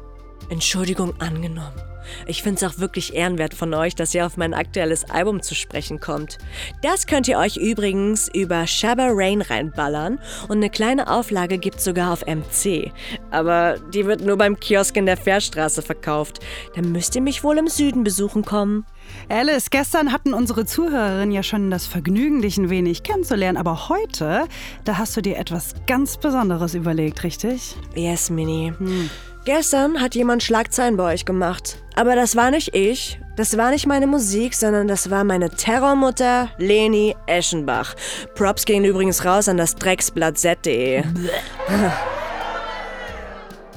Entschuldigung 0.49 1.13
angenommen. 1.19 1.84
Ich 2.27 2.43
finde 2.43 2.65
es 2.65 2.71
auch 2.71 2.79
wirklich 2.79 3.13
ehrenwert 3.13 3.53
von 3.53 3.73
euch, 3.73 3.95
dass 3.95 4.13
ihr 4.13 4.25
auf 4.25 4.37
mein 4.37 4.53
aktuelles 4.53 5.09
Album 5.09 5.41
zu 5.41 5.55
sprechen 5.55 5.99
kommt. 5.99 6.37
Das 6.81 7.07
könnt 7.07 7.27
ihr 7.27 7.37
euch 7.37 7.57
übrigens 7.57 8.29
über 8.33 8.67
Shabba 8.67 9.07
Rain 9.11 9.41
reinballern 9.41 10.19
und 10.47 10.57
eine 10.57 10.69
kleine 10.69 11.09
Auflage 11.09 11.57
gibt's 11.57 11.83
sogar 11.83 12.11
auf 12.11 12.25
MC. 12.25 12.91
Aber 13.31 13.77
die 13.93 14.05
wird 14.05 14.21
nur 14.21 14.37
beim 14.37 14.59
Kiosk 14.59 14.95
in 14.97 15.05
der 15.05 15.17
Fährstraße 15.17 15.81
verkauft. 15.81 16.39
Dann 16.75 16.91
müsst 16.91 17.15
ihr 17.15 17.21
mich 17.21 17.43
wohl 17.43 17.57
im 17.57 17.67
Süden 17.67 18.03
besuchen 18.03 18.43
kommen. 18.43 18.85
Alice, 19.29 19.69
gestern 19.69 20.11
hatten 20.11 20.33
unsere 20.33 20.65
Zuhörerinnen 20.65 21.31
ja 21.31 21.43
schon 21.43 21.69
das 21.69 21.85
Vergnügen, 21.85 22.41
dich 22.41 22.57
ein 22.57 22.69
wenig 22.69 23.03
kennenzulernen. 23.03 23.57
Aber 23.57 23.89
heute, 23.89 24.45
da 24.83 24.97
hast 24.97 25.15
du 25.17 25.21
dir 25.21 25.37
etwas 25.37 25.75
ganz 25.87 26.17
Besonderes 26.17 26.73
überlegt, 26.73 27.23
richtig? 27.23 27.75
Yes, 27.95 28.29
Minnie. 28.29 28.73
Gestern 29.45 30.01
hat 30.01 30.15
jemand 30.15 30.41
Schlagzeilen 30.41 30.97
bei 30.97 31.13
euch 31.13 31.23
gemacht. 31.23 31.77
Aber 31.95 32.15
das 32.15 32.35
war 32.35 32.49
nicht 32.49 32.75
ich, 32.75 33.19
das 33.35 33.57
war 33.57 33.69
nicht 33.69 33.85
meine 33.85 34.07
Musik, 34.07 34.55
sondern 34.55 34.87
das 34.87 35.11
war 35.11 35.23
meine 35.23 35.51
Terrormutter 35.51 36.49
Leni 36.57 37.15
Eschenbach. 37.27 37.95
Props 38.33 38.65
gehen 38.65 38.83
übrigens 38.83 39.23
raus 39.23 39.47
an 39.47 39.57
das 39.57 39.75
Drecksblatt 39.75 40.37
Z.de. 40.37 41.03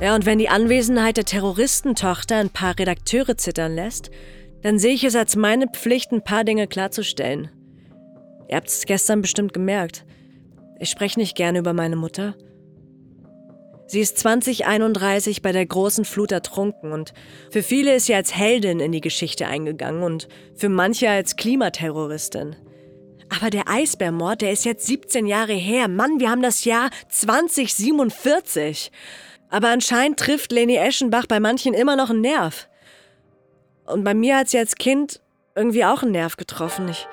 Ja, 0.01 0.15
und 0.15 0.27
wenn 0.27 0.39
die 0.39 0.49
Anwesenheit 0.49 1.17
der 1.17 1.25
Terroristentochter 1.25 2.37
ein 2.37 2.51
paar 2.51 2.79
Redakteure 2.79 3.37
zittern 3.37 3.75
lässt, 3.75 4.13
dann 4.63 4.79
sehe 4.79 4.95
ich 4.95 5.03
es 5.03 5.17
als 5.17 5.35
meine 5.35 5.67
Pflicht, 5.67 6.13
ein 6.13 6.23
paar 6.23 6.45
Dinge 6.45 6.69
klarzustellen. 6.69 7.51
Ihr 8.49 8.55
habt 8.55 8.69
es 8.69 8.87
gestern 8.87 9.23
bestimmt 9.23 9.53
gemerkt. 9.53 10.05
Ich 10.79 10.89
spreche 10.89 11.19
nicht 11.19 11.37
gerne 11.37 11.59
über 11.59 11.73
meine 11.73 11.97
Mutter. 11.97 12.37
Sie 13.89 14.01
ist 14.01 14.19
2031 14.19 15.41
bei 15.41 15.51
der 15.51 15.65
großen 15.65 16.05
Flut 16.05 16.31
ertrunken 16.31 16.93
und 16.93 17.15
für 17.51 17.63
viele 17.63 17.95
ist 17.95 18.05
sie 18.05 18.15
als 18.15 18.37
Heldin 18.37 18.81
in 18.81 18.93
die 18.93 19.01
Geschichte 19.01 19.47
eingegangen 19.47 20.03
und 20.03 20.29
für 20.55 20.69
manche 20.69 21.09
als 21.09 21.37
Klimaterroristin. 21.37 22.55
Aber 23.35 23.49
der 23.49 23.67
Eisbärmord, 23.67 24.43
der 24.43 24.53
ist 24.53 24.67
jetzt 24.67 24.87
17 24.87 25.27
Jahre 25.27 25.55
her. 25.55 25.89
Mann, 25.89 26.21
wir 26.21 26.31
haben 26.31 26.43
das 26.43 26.67
Jahr 26.67 26.91
2047. 27.09 28.93
Aber 29.49 29.69
anscheinend 29.69 30.21
trifft 30.21 30.53
Leni 30.53 30.77
Eschenbach 30.77 31.27
bei 31.27 31.41
manchen 31.41 31.73
immer 31.73 31.97
noch 31.97 32.11
einen 32.11 32.21
Nerv. 32.21 32.69
Und 33.87 34.05
bei 34.05 34.13
mir 34.13 34.37
hat 34.37 34.51
sie 34.51 34.59
als 34.59 34.77
Kind 34.77 35.23
irgendwie 35.55 35.87
auch 35.87 36.03
einen 36.03 36.13
Nerv 36.13 36.37
getroffen. 36.37 36.91
Ich, 36.91 37.07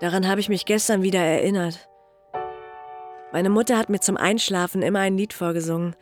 daran 0.00 0.26
habe 0.26 0.40
ich 0.40 0.48
mich 0.48 0.64
gestern 0.64 1.02
wieder 1.02 1.20
erinnert. 1.20 1.88
Meine 3.32 3.48
Mutter 3.48 3.78
hat 3.78 3.88
mir 3.88 4.00
zum 4.00 4.18
Einschlafen 4.18 4.82
immer 4.82 4.98
ein 4.98 5.16
Lied 5.16 5.32
vorgesungen. 5.32 5.96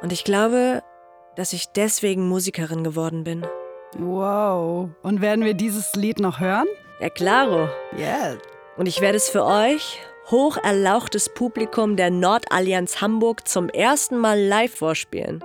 Und 0.00 0.10
ich 0.10 0.24
glaube, 0.24 0.82
dass 1.36 1.52
ich 1.52 1.66
deswegen 1.76 2.26
Musikerin 2.28 2.82
geworden 2.82 3.24
bin. 3.24 3.46
Wow. 3.98 4.88
Und 5.02 5.20
werden 5.20 5.44
wir 5.44 5.52
dieses 5.52 5.92
Lied 5.94 6.20
noch 6.20 6.40
hören? 6.40 6.66
Ja, 6.98 7.10
klaro. 7.10 7.68
Yes. 7.94 8.38
Und 8.78 8.86
ich 8.86 9.02
werde 9.02 9.18
es 9.18 9.28
für 9.28 9.44
euch, 9.44 9.98
hocherlauchtes 10.30 11.28
Publikum 11.28 11.96
der 11.96 12.10
Nordallianz 12.10 13.02
Hamburg, 13.02 13.46
zum 13.46 13.68
ersten 13.68 14.16
Mal 14.16 14.40
live 14.40 14.74
vorspielen. 14.74 15.44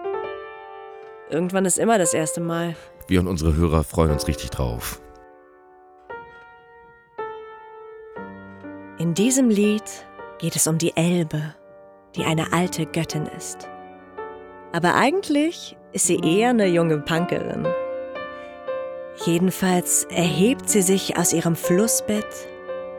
Irgendwann 1.30 1.66
ist 1.66 1.78
immer 1.78 1.98
das 1.98 2.14
erste 2.14 2.40
Mal. 2.40 2.78
Wir 3.08 3.20
und 3.20 3.28
unsere 3.28 3.54
Hörer 3.56 3.84
freuen 3.84 4.12
uns 4.12 4.28
richtig 4.30 4.50
drauf. 4.52 5.02
In 8.98 9.14
diesem 9.14 9.50
Lied 9.50 9.84
geht 10.40 10.56
es 10.56 10.68
um 10.68 10.78
die 10.78 10.96
Elbe, 10.96 11.54
die 12.16 12.24
eine 12.24 12.54
alte 12.54 12.86
Göttin 12.86 13.28
ist. 13.38 13.70
Aber 14.72 14.96
eigentlich 14.96 15.78
ist 15.92 16.08
sie 16.08 16.20
eher 16.20 16.50
eine 16.50 16.68
junge 16.68 17.00
Punkerin. 17.00 17.68
Jedenfalls 19.26 20.06
erhebt 20.06 20.70
sie 20.70 20.82
sich 20.82 21.18
aus 21.18 21.34
ihrem 21.34 21.56
Flussbett, 21.56 22.26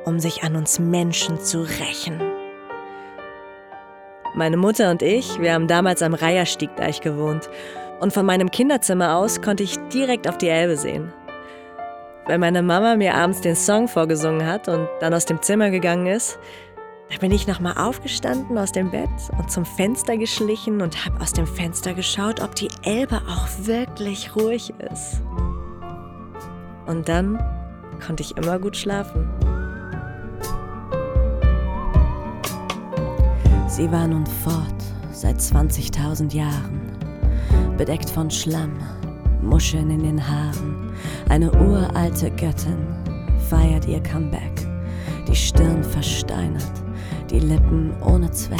um 0.04 0.20
sich 0.20 0.42
an 0.42 0.54
uns 0.54 0.78
Menschen 0.78 1.40
zu 1.40 1.62
rächen. 1.62 2.20
Meine 4.34 4.56
Mutter 4.56 4.90
und 4.90 5.02
ich, 5.02 5.40
wir 5.40 5.54
haben 5.54 5.66
damals 5.66 6.02
am 6.02 6.14
Reiherstiegdeich 6.14 7.00
gewohnt 7.00 7.48
und 8.00 8.12
von 8.12 8.26
meinem 8.26 8.50
Kinderzimmer 8.50 9.16
aus 9.16 9.40
konnte 9.40 9.62
ich 9.62 9.76
direkt 9.88 10.28
auf 10.28 10.38
die 10.38 10.48
Elbe 10.48 10.76
sehen. 10.76 11.12
Wenn 12.26 12.40
meine 12.40 12.62
Mama 12.62 12.96
mir 12.96 13.14
abends 13.14 13.40
den 13.40 13.56
Song 13.56 13.88
vorgesungen 13.88 14.46
hat 14.46 14.68
und 14.68 14.88
dann 15.00 15.14
aus 15.14 15.24
dem 15.24 15.42
Zimmer 15.42 15.70
gegangen 15.70 16.06
ist, 16.06 16.38
Da 17.10 17.18
bin 17.18 17.32
ich 17.32 17.46
nochmal 17.48 17.76
aufgestanden 17.76 18.56
aus 18.56 18.70
dem 18.70 18.90
Bett 18.90 19.10
und 19.36 19.50
zum 19.50 19.64
Fenster 19.64 20.16
geschlichen 20.16 20.80
und 20.80 21.04
habe 21.04 21.20
aus 21.20 21.32
dem 21.32 21.46
Fenster 21.46 21.92
geschaut, 21.92 22.40
ob 22.40 22.54
die 22.54 22.68
Elbe 22.82 23.20
auch 23.28 23.48
wirklich 23.66 24.34
ruhig 24.36 24.72
ist. 24.92 25.20
Und 26.86 27.08
dann 27.08 27.42
konnte 28.04 28.22
ich 28.22 28.36
immer 28.36 28.58
gut 28.58 28.76
schlafen. 28.76 29.28
Sie 33.66 33.90
war 33.90 34.06
nun 34.06 34.26
fort 34.26 34.74
seit 35.12 35.36
20.000 35.36 36.34
Jahren, 36.34 36.92
bedeckt 37.76 38.08
von 38.08 38.30
Schlamm, 38.30 38.78
Muscheln 39.42 39.90
in 39.90 40.02
den 40.02 40.28
Haaren. 40.28 40.92
Eine 41.28 41.52
uralte 41.52 42.30
Göttin 42.30 42.86
feiert 43.48 43.86
ihr 43.86 44.02
Comeback, 44.02 44.66
die 45.28 45.36
Stirn 45.36 45.84
versteinert, 45.84 46.62
die 47.30 47.38
Lippen 47.38 47.92
ohne 48.02 48.30
Zweck. 48.32 48.58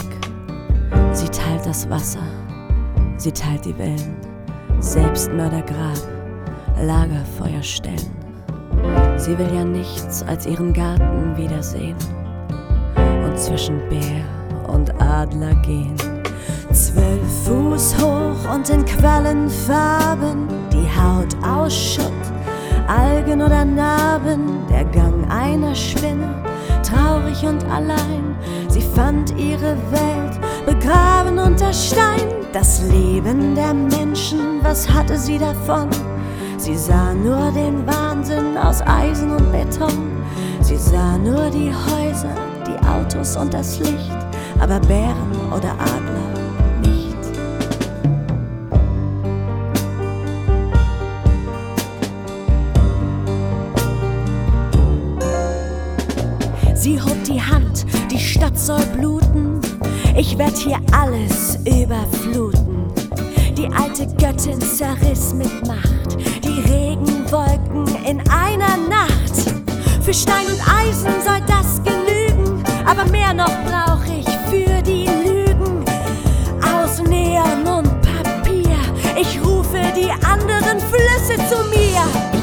Sie 1.13 1.29
teilt 1.29 1.67
das 1.67 1.89
Wasser, 1.91 2.23
sie 3.17 3.33
teilt 3.33 3.65
die 3.65 3.77
Wellen, 3.77 4.17
Selbstmördergrab, 4.79 5.99
Lagerfeuerstellen. 6.81 8.11
Sie 9.17 9.37
will 9.37 9.53
ja 9.53 9.65
nichts 9.65 10.23
als 10.23 10.47
ihren 10.47 10.73
Garten 10.73 11.37
wiedersehen 11.37 11.97
und 13.25 13.39
zwischen 13.39 13.81
Bär 13.89 14.25
und 14.73 14.91
Adler 15.03 15.55
gehen. 15.63 15.97
Zwölf 16.73 17.45
Fuß 17.45 17.97
hoch 18.01 18.55
und 18.55 18.71
in 18.71 18.85
Quellenfarben, 18.85 20.49
die 20.73 20.89
Haut 20.89 21.35
aus 21.45 21.75
Schutt, 21.75 22.13
Algen 22.87 23.43
oder 23.43 23.65
Narben, 23.65 24.67
der 24.71 24.85
Gang 24.85 25.29
einer 25.31 25.75
Spinne, 25.75 26.43
traurig 26.91 27.45
und 27.45 27.65
allein. 27.71 28.37
Sie 28.69 28.83
fand 28.83 29.31
ihre 29.39 29.77
Welt 29.91 30.41
begraben 30.67 31.39
unter 31.39 31.73
Stein. 31.73 32.29
Das 32.53 32.83
Leben 32.91 33.55
der 33.55 33.75
Menschen, 33.75 34.63
was 34.63 34.89
hatte 34.89 35.17
sie 35.17 35.39
davon? 35.39 35.89
Sie 36.57 36.77
sah 36.77 37.15
nur 37.15 37.51
den 37.53 37.87
Wahnsinn 37.87 38.57
aus 38.59 38.83
Eisen 38.83 39.31
und 39.31 39.53
Beton. 39.53 40.23
Sie 40.61 40.77
sah 40.77 41.17
nur 41.17 41.49
die 41.51 41.73
Häuser, 41.73 42.35
die 42.67 42.87
Autos 42.87 43.37
und 43.37 43.55
das 43.55 43.79
Licht, 43.79 44.19
aber 44.59 44.81
Bären 44.81 45.33
oder 45.51 45.73
Adler 45.73 46.40
Stadt 58.51 58.59
soll 58.59 58.87
bluten. 58.97 59.61
Ich 60.17 60.37
werd 60.37 60.57
hier 60.57 60.79
alles 60.93 61.59
überfluten. 61.65 62.93
Die 63.57 63.69
alte 63.69 64.07
Göttin 64.17 64.61
zerriss 64.61 65.35
mit 65.35 65.67
Macht 65.67 66.17
die 66.43 66.61
Regenwolken 66.73 67.87
in 68.05 68.21
einer 68.31 68.77
Nacht. 68.89 69.55
Für 70.03 70.15
Stein 70.15 70.47
und 70.47 70.61
Eisen 70.69 71.13
soll 71.25 71.41
das 71.47 71.83
genügen, 71.85 72.63
aber 72.85 73.05
mehr 73.11 73.35
noch 73.35 73.53
brauch 73.65 74.05
ich 74.07 74.29
für 74.49 74.83
die 74.83 75.07
Lügen. 75.07 75.85
Aus 76.63 77.03
Neon 77.03 77.67
und 77.67 77.91
Papier, 78.03 78.77
ich 79.21 79.41
rufe 79.45 79.81
die 79.95 80.11
anderen 80.25 80.81
Flüsse 80.81 81.37
zu 81.49 81.63
mir. 81.69 82.40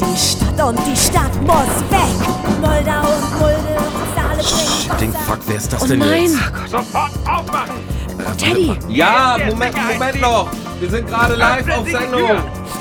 Die 0.00 0.16
Stadt 0.18 0.68
und 0.68 0.78
die 0.86 0.96
Stadt 0.96 1.34
muss 1.42 1.80
weg. 1.90 2.28
Moldau 2.60 3.00
und 3.00 3.40
Mulde, 3.40 3.76
Saale 4.14 4.42
bringen 4.42 4.98
Ding, 5.00 5.12
fuck, 5.26 5.38
wer 5.46 5.56
ist 5.56 5.72
das 5.72 5.82
Oh 5.82 5.86
denn 5.86 5.98
nein. 5.98 6.22
jetzt? 6.24 6.70
Sofort 6.70 7.10
aufmachen! 7.26 7.76
Teddy! 8.38 8.72
Ja, 8.88 9.36
Moment, 9.46 9.74
Moment 9.92 10.20
noch. 10.20 10.48
Wir 10.80 10.90
sind 10.90 11.06
gerade 11.08 11.34
live 11.34 11.68
auf 11.78 11.88
Sendung. 11.88 12.30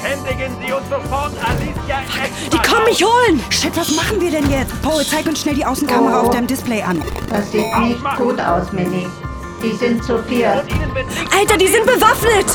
Händigen 0.04 0.54
Sie 0.65 0.71
uns 0.73 0.84
sofort 0.89 1.32
Alicia 1.43 2.01
Eschbach 2.01 2.49
Die 2.51 2.58
kommen 2.69 2.86
mich 2.86 3.04
holen! 3.04 3.41
Shit, 3.49 3.75
was 3.75 3.95
machen 3.95 4.19
wir 4.21 4.32
denn 4.32 4.49
jetzt? 4.51 4.71
Paul, 4.82 5.04
zeig 5.06 5.25
uns 5.25 5.41
schnell 5.41 5.56
die 5.56 5.65
Außenkamera 5.65 6.21
Oh. 6.21 6.25
auf 6.25 6.30
deinem 6.32 6.47
Display 6.47 6.82
an. 6.84 7.01
Das 7.30 7.51
sieht 7.51 7.78
nicht 7.80 8.17
gut 8.17 8.39
aus, 8.39 8.71
Minnie. 8.71 9.08
Die 9.63 9.76
sind 9.76 10.04
zu 10.04 10.22
viert. 10.24 10.63
Alter, 11.38 11.58
die 11.58 11.68
sind 11.68 11.86
bewaffnet! 11.86 12.46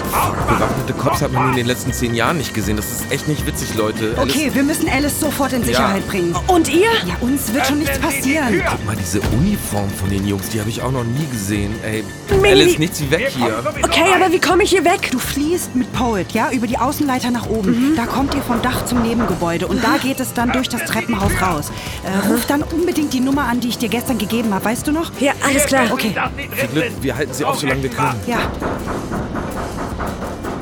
Bewaffnete 0.48 0.92
Cops 0.94 1.22
hat 1.22 1.32
man 1.32 1.50
in 1.50 1.56
den 1.56 1.66
letzten 1.66 1.92
zehn 1.92 2.14
Jahren 2.14 2.38
nicht 2.38 2.54
gesehen. 2.54 2.76
Das 2.76 2.90
ist 2.90 3.10
echt 3.10 3.26
nicht 3.26 3.44
witzig, 3.46 3.74
Leute. 3.74 4.14
Alice- 4.16 4.34
Okay, 4.36 4.50
wir 4.54 4.62
müssen 4.62 4.88
Alice 4.88 5.18
sofort 5.18 5.52
in 5.52 5.64
Sicherheit 5.64 6.06
bringen. 6.08 6.36
Und 6.46 6.68
ihr? 6.72 6.82
Ja, 7.06 7.14
uns 7.20 7.52
wird 7.52 7.66
schon 7.66 7.78
nichts 7.78 7.98
passieren. 7.98 8.62
Guck 8.68 8.86
mal, 8.86 8.96
diese 8.96 9.20
Uniform 9.32 9.88
von 9.90 10.08
den 10.10 10.26
Jungs, 10.26 10.50
die 10.50 10.60
habe 10.60 10.70
ich 10.70 10.82
auch 10.82 10.92
noch 10.92 11.02
nie 11.04 11.26
gesehen. 11.32 11.74
Ey, 11.82 12.04
Mini- 12.30 12.48
Alice, 12.50 12.78
nichts 12.78 13.00
wie 13.00 13.10
weg 13.10 13.32
hier. 13.36 13.62
Okay, 13.82 14.04
aber 14.14 14.30
wie 14.32 14.40
komme 14.40 14.62
ich 14.62 14.70
hier 14.70 14.84
weg? 14.84 15.10
Du 15.10 15.18
fließt 15.18 15.74
mit 15.74 15.92
Poet, 15.92 16.30
ja, 16.32 16.50
über 16.52 16.66
die 16.68 16.78
Außenleiter 16.78 17.30
nach 17.32 17.48
oben. 17.48 17.90
Mhm. 17.92 17.96
Da 17.96 18.06
kommt 18.06 18.34
ihr 18.34 18.42
vom 18.42 18.62
Dach 18.62 18.84
zum 18.84 19.02
Nebengebäude 19.02 19.66
und 19.66 19.82
da 19.82 19.96
geht 20.00 20.20
es 20.20 20.32
dann 20.32 20.52
durch 20.52 20.68
das 20.68 20.84
Treppenhaus 20.84 21.32
raus. 21.42 21.72
Äh, 22.04 22.28
ruf 22.28 22.46
dann 22.46 22.62
unbedingt 22.62 23.12
die 23.12 23.20
Nummer 23.20 23.46
an, 23.48 23.58
die 23.60 23.68
ich 23.68 23.78
dir 23.78 23.88
gestern 23.88 24.18
gegeben 24.18 24.54
habe, 24.54 24.64
weißt 24.64 24.86
du 24.86 24.92
noch? 24.92 25.10
Ja, 25.18 25.32
alles 25.44 25.64
klar. 25.66 25.86
Okay. 25.90 26.14
Viel 26.54 26.68
Glück, 26.68 26.84
wir 27.02 27.16
halten 27.16 27.32
sie 27.32 27.44
auf, 27.44 27.58
solange 27.58 27.82
wir 27.82 27.90
können. 27.90 28.20
Ja. 28.26 28.38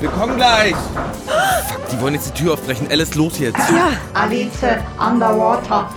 Wir 0.00 0.08
kommen 0.10 0.36
gleich. 0.36 0.74
Fuck, 1.26 1.88
die 1.90 2.00
wollen 2.00 2.14
jetzt 2.14 2.28
die 2.28 2.42
Tür 2.42 2.52
aufbrechen. 2.54 2.86
Alice, 2.90 3.14
los 3.14 3.38
jetzt. 3.38 3.58
Ja. 3.70 3.88
Alice 4.14 4.50
Underwater. 4.98 5.90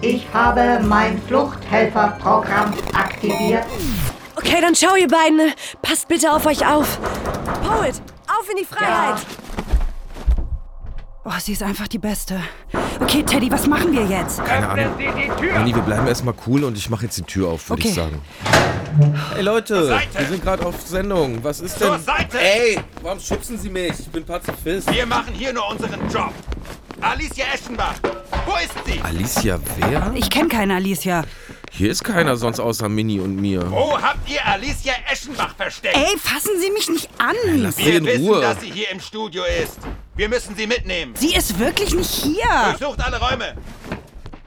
Ich 0.00 0.26
habe 0.32 0.80
mein 0.84 1.20
Fluchthelferprogramm 1.26 2.72
aktiviert. 2.94 3.64
Okay, 4.36 4.60
dann 4.60 4.74
schau 4.76 4.94
ihr 4.94 5.08
beiden. 5.08 5.52
Passt 5.82 6.06
bitte 6.06 6.32
auf 6.32 6.46
euch 6.46 6.64
auf. 6.64 7.00
Poet, 7.66 8.00
auf 8.28 8.48
in 8.48 8.56
die 8.60 8.64
Freiheit! 8.64 9.18
Oh, 11.24 11.32
sie 11.40 11.52
ist 11.52 11.62
einfach 11.64 11.88
die 11.88 11.98
Beste. 11.98 12.40
Okay, 13.00 13.22
Teddy, 13.24 13.50
was 13.50 13.66
machen 13.66 13.92
wir 13.92 14.04
jetzt? 14.06 14.42
Keine 14.44 14.68
Ahnung. 14.68 14.86
Sie 14.96 15.04
die 15.04 15.28
Tür! 15.40 15.54
Manni, 15.54 15.74
wir 15.74 15.82
bleiben 15.82 16.06
erstmal 16.06 16.34
cool 16.46 16.62
und 16.64 16.78
ich 16.78 16.88
mache 16.88 17.04
jetzt 17.04 17.18
die 17.18 17.22
Tür 17.22 17.48
auf, 17.48 17.68
würde 17.68 17.82
ich 17.82 17.88
Okay. 17.90 17.94
sagen. 17.96 18.22
Hey 19.32 19.42
Leute, 19.42 19.96
wir 20.16 20.26
sind 20.26 20.42
gerade 20.42 20.66
auf 20.66 20.80
Sendung. 20.80 21.38
Was 21.44 21.60
ist 21.60 21.78
Zur 21.78 21.92
denn? 21.92 22.02
Seite! 22.02 22.40
Ey, 22.40 22.80
warum 23.00 23.20
schubsen 23.20 23.56
Sie 23.56 23.70
mich? 23.70 23.92
Ich 24.00 24.08
bin 24.08 24.24
Pazifist. 24.24 24.92
Wir 24.92 25.06
machen 25.06 25.32
hier 25.34 25.52
nur 25.52 25.68
unseren 25.70 26.00
Job. 26.10 26.32
Alicia 27.00 27.44
Eschenbach, 27.54 27.94
wo 28.44 28.54
ist 28.56 28.72
sie? 28.84 29.00
Alicia, 29.00 29.60
wer? 29.76 30.10
Ich 30.16 30.28
kenne 30.28 30.48
keine 30.48 30.74
Alicia. 30.74 31.22
Hier 31.70 31.92
ist 31.92 32.02
keiner 32.02 32.36
sonst 32.36 32.58
außer 32.58 32.88
Minnie 32.88 33.20
und 33.20 33.36
mir. 33.36 33.70
Wo 33.70 33.96
habt 34.02 34.28
ihr 34.28 34.44
Alicia 34.44 34.94
Eschenbach 35.12 35.54
versteckt? 35.54 35.96
Ey, 35.96 36.18
fassen 36.18 36.58
Sie 36.60 36.72
mich 36.72 36.88
nicht 36.88 37.08
an. 37.18 37.36
Lass 37.62 37.76
sie 37.76 37.84
Wir 37.84 37.98
in 37.98 38.04
wissen, 38.06 38.26
Ruhe. 38.26 38.40
dass 38.40 38.60
sie 38.60 38.72
hier 38.72 38.90
im 38.90 38.98
Studio 38.98 39.44
ist. 39.62 39.78
Wir 40.16 40.28
müssen 40.28 40.56
sie 40.56 40.66
mitnehmen. 40.66 41.14
Sie 41.16 41.36
ist 41.36 41.56
wirklich 41.60 41.94
nicht 41.94 42.10
hier. 42.10 42.74
Durchsucht 42.76 43.00
alle 43.00 43.20
Räume. 43.20 43.54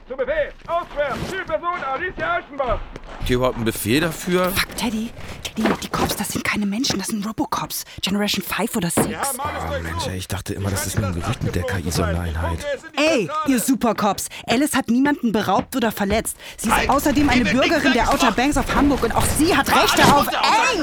Zu 0.06 0.14
Befehl, 0.14 0.52
ausschwärmen, 0.66 1.26
Zielperson 1.30 1.82
Alicia 1.90 2.38
Eschenbach. 2.40 2.80
Habt 3.22 3.30
ihr 3.30 3.36
überhaupt 3.36 3.54
einen 3.54 3.66
Befehl 3.66 4.00
dafür? 4.00 4.50
Fuck, 4.50 4.76
Teddy. 4.76 5.10
Teddy, 5.44 5.62
die 5.80 5.88
Cops, 5.90 6.16
das 6.16 6.30
sind 6.30 6.42
keine 6.42 6.66
Menschen, 6.66 6.98
das 6.98 7.06
sind 7.06 7.24
Robocops. 7.24 7.84
Generation 8.00 8.44
5 8.44 8.76
oder 8.76 8.90
6. 8.90 9.06
Oh 9.06 9.80
Mensch, 9.80 10.08
ey, 10.08 10.16
ich 10.16 10.26
dachte 10.26 10.54
immer, 10.54 10.70
das 10.70 10.88
ist 10.88 10.98
nur 10.98 11.06
ein 11.06 11.14
Gerücht 11.14 11.40
mit 11.44 11.54
der 11.54 11.62
KI-Sondereinheit. 11.62 12.66
Ey, 12.96 13.30
ihr 13.46 13.60
Supercops. 13.60 14.26
Alice 14.48 14.74
hat 14.74 14.88
niemanden 14.88 15.30
beraubt 15.30 15.76
oder 15.76 15.92
verletzt. 15.92 16.36
Sie 16.56 16.68
ist 16.68 16.88
außerdem 16.88 17.28
eine 17.28 17.44
Bürgerin 17.44 17.92
der 17.92 18.12
Outer 18.12 18.32
Banks 18.32 18.56
of 18.56 18.74
Hamburg 18.74 19.04
und 19.04 19.14
auch 19.14 19.26
sie 19.38 19.56
hat 19.56 19.68
Rechte 19.68 20.02
auf... 20.12 20.26
Ey! 20.26 20.82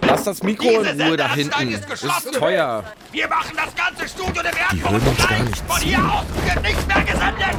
Lass 0.00 0.24
das 0.24 0.42
Mikro 0.42 0.80
in 0.80 0.98
Ruhe 0.98 1.18
da 1.18 1.34
hinten. 1.34 1.78
Das 1.90 2.02
ist 2.02 2.32
teuer. 2.32 2.84
Wir 3.12 3.28
machen 3.28 3.54
das 3.54 3.74
ganze 3.74 4.08
Studio 4.08 4.42
der 4.42 4.52
Die 4.72 4.82
hören 4.82 4.94
uns 4.94 5.28
gar 5.28 5.42
nicht 5.42 5.62
Von 5.68 5.80
hier 5.82 5.98
aus 5.98 6.24
wird 6.42 6.62
nichts 6.62 6.86
mehr 6.86 7.02
gesendet. 7.02 7.56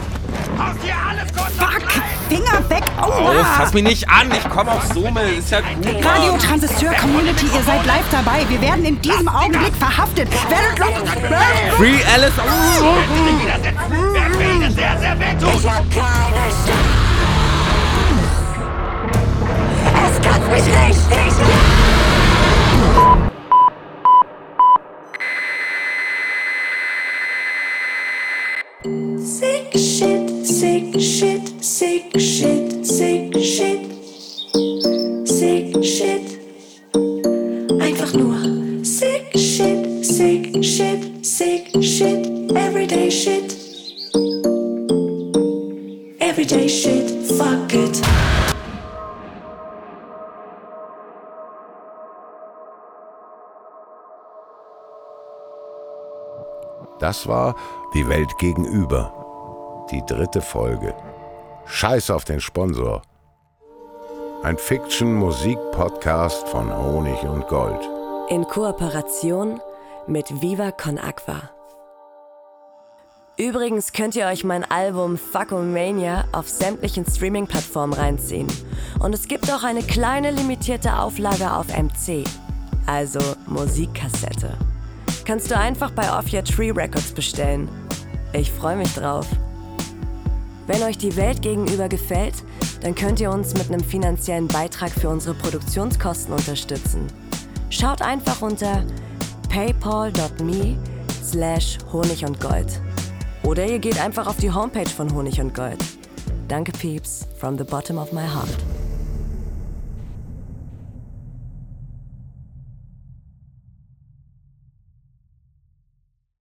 Haut 0.58 0.76
hier 0.82 0.96
alles 1.10 1.32
kurz 1.34 1.54
Fuck! 1.58 1.84
Finger 2.30 2.70
weg! 2.70 2.84
Oh, 3.00 3.12
Aua! 3.12 3.44
fass 3.58 3.74
mich 3.74 3.84
nicht 3.84 4.10
an. 4.10 4.32
Ich 4.32 4.50
komme 4.50 4.72
auf 4.72 4.84
Summe. 4.94 5.22
Ist 5.22 5.52
ja 5.52 5.62
gut. 5.62 5.86
Radio 6.04 6.38
Transistor 6.38 6.92
Community, 6.94 7.46
ihr 7.46 7.64
seid 7.64 7.86
live 7.86 8.06
dabei. 8.12 8.46
Wir 8.50 8.62
werden 8.62 8.84
in 8.86 9.00
diesem 9.02 9.28
Augenblick 9.28 9.74
verhaftet. 9.76 10.28
Werdet 10.50 10.80
los! 10.80 11.10
Free 11.78 12.04
Alice. 12.14 12.34
Oh. 12.38 12.96
Ich 15.50 15.70
hab 15.70 15.84
keine 15.92 16.52
Stimme. 16.64 17.08
Es 20.10 20.22
kann 20.22 20.42
mich 20.52 20.64
richtig. 20.64 21.17
Das 57.08 57.26
war 57.26 57.56
Die 57.94 58.10
Welt 58.10 58.38
gegenüber. 58.38 59.86
Die 59.90 60.06
dritte 60.06 60.42
Folge. 60.42 60.94
Scheiß 61.66 62.12
auf 62.12 62.26
den 62.26 62.42
Sponsor. 62.42 63.02
Ein 64.44 64.58
Fiction-Musik-Podcast 64.58 66.50
von 66.50 66.70
Honig 66.76 67.24
und 67.24 67.48
Gold. 67.48 67.80
In 68.28 68.44
Kooperation 68.44 69.62
mit 70.06 70.42
Viva 70.42 70.74
Con 70.74 70.98
Aqua. 70.98 71.50
Übrigens 73.38 73.94
könnt 73.94 74.18
ihr 74.18 74.26
euch 74.26 74.44
mein 74.44 74.70
Album 74.70 75.18
Fuckomania 75.18 76.26
auf 76.34 76.50
sämtlichen 76.50 77.06
Streaming-Plattformen 77.06 77.94
reinziehen. 77.94 78.52
Und 79.00 79.16
es 79.16 79.30
gibt 79.30 79.50
auch 79.50 79.64
eine 79.64 79.82
kleine 79.82 80.32
limitierte 80.32 81.00
Auflage 81.00 81.54
auf 81.54 81.68
MC, 81.68 82.26
also 82.86 83.22
Musikkassette. 83.46 84.58
Kannst 85.28 85.52
du 85.52 85.58
einfach 85.58 85.92
bei 85.92 86.10
Off 86.18 86.32
Your 86.32 86.42
Tree 86.42 86.72
Records 86.72 87.12
bestellen. 87.12 87.68
Ich 88.32 88.50
freue 88.50 88.78
mich 88.78 88.94
drauf. 88.94 89.28
Wenn 90.68 90.82
euch 90.84 90.98
die 90.98 91.18
Welt 91.18 91.42
gegenüber 91.42 91.90
gefällt, 91.90 92.36
dann 92.80 92.96
könnt 92.96 93.20
ihr 93.20 93.30
uns 93.30 93.54
mit 93.54 93.70
einem 93.70 93.84
finanziellen 93.84 94.48
Beitrag 94.48 94.90
für 94.90 95.10
unsere 95.10 95.36
Produktionskosten 95.36 96.34
unterstützen. 96.34 97.08
Schaut 97.70 98.02
einfach 98.02 98.42
unter 98.42 98.86
paypal.me 99.50 100.78
slash 101.22 101.78
Honig 101.92 102.24
und 102.24 102.40
Gold. 102.40 102.80
Oder 103.44 103.66
ihr 103.66 103.80
geht 103.80 104.00
einfach 104.02 104.28
auf 104.28 104.38
die 104.38 104.54
Homepage 104.54 104.90
von 104.90 105.14
Honig 105.14 105.42
und 105.42 105.54
Gold. 105.54 105.84
Danke, 106.48 106.72
Peeps, 106.72 107.28
from 107.38 107.58
the 107.58 107.66
bottom 107.66 107.98
of 107.98 108.14
my 108.14 108.26
heart. 108.26 108.77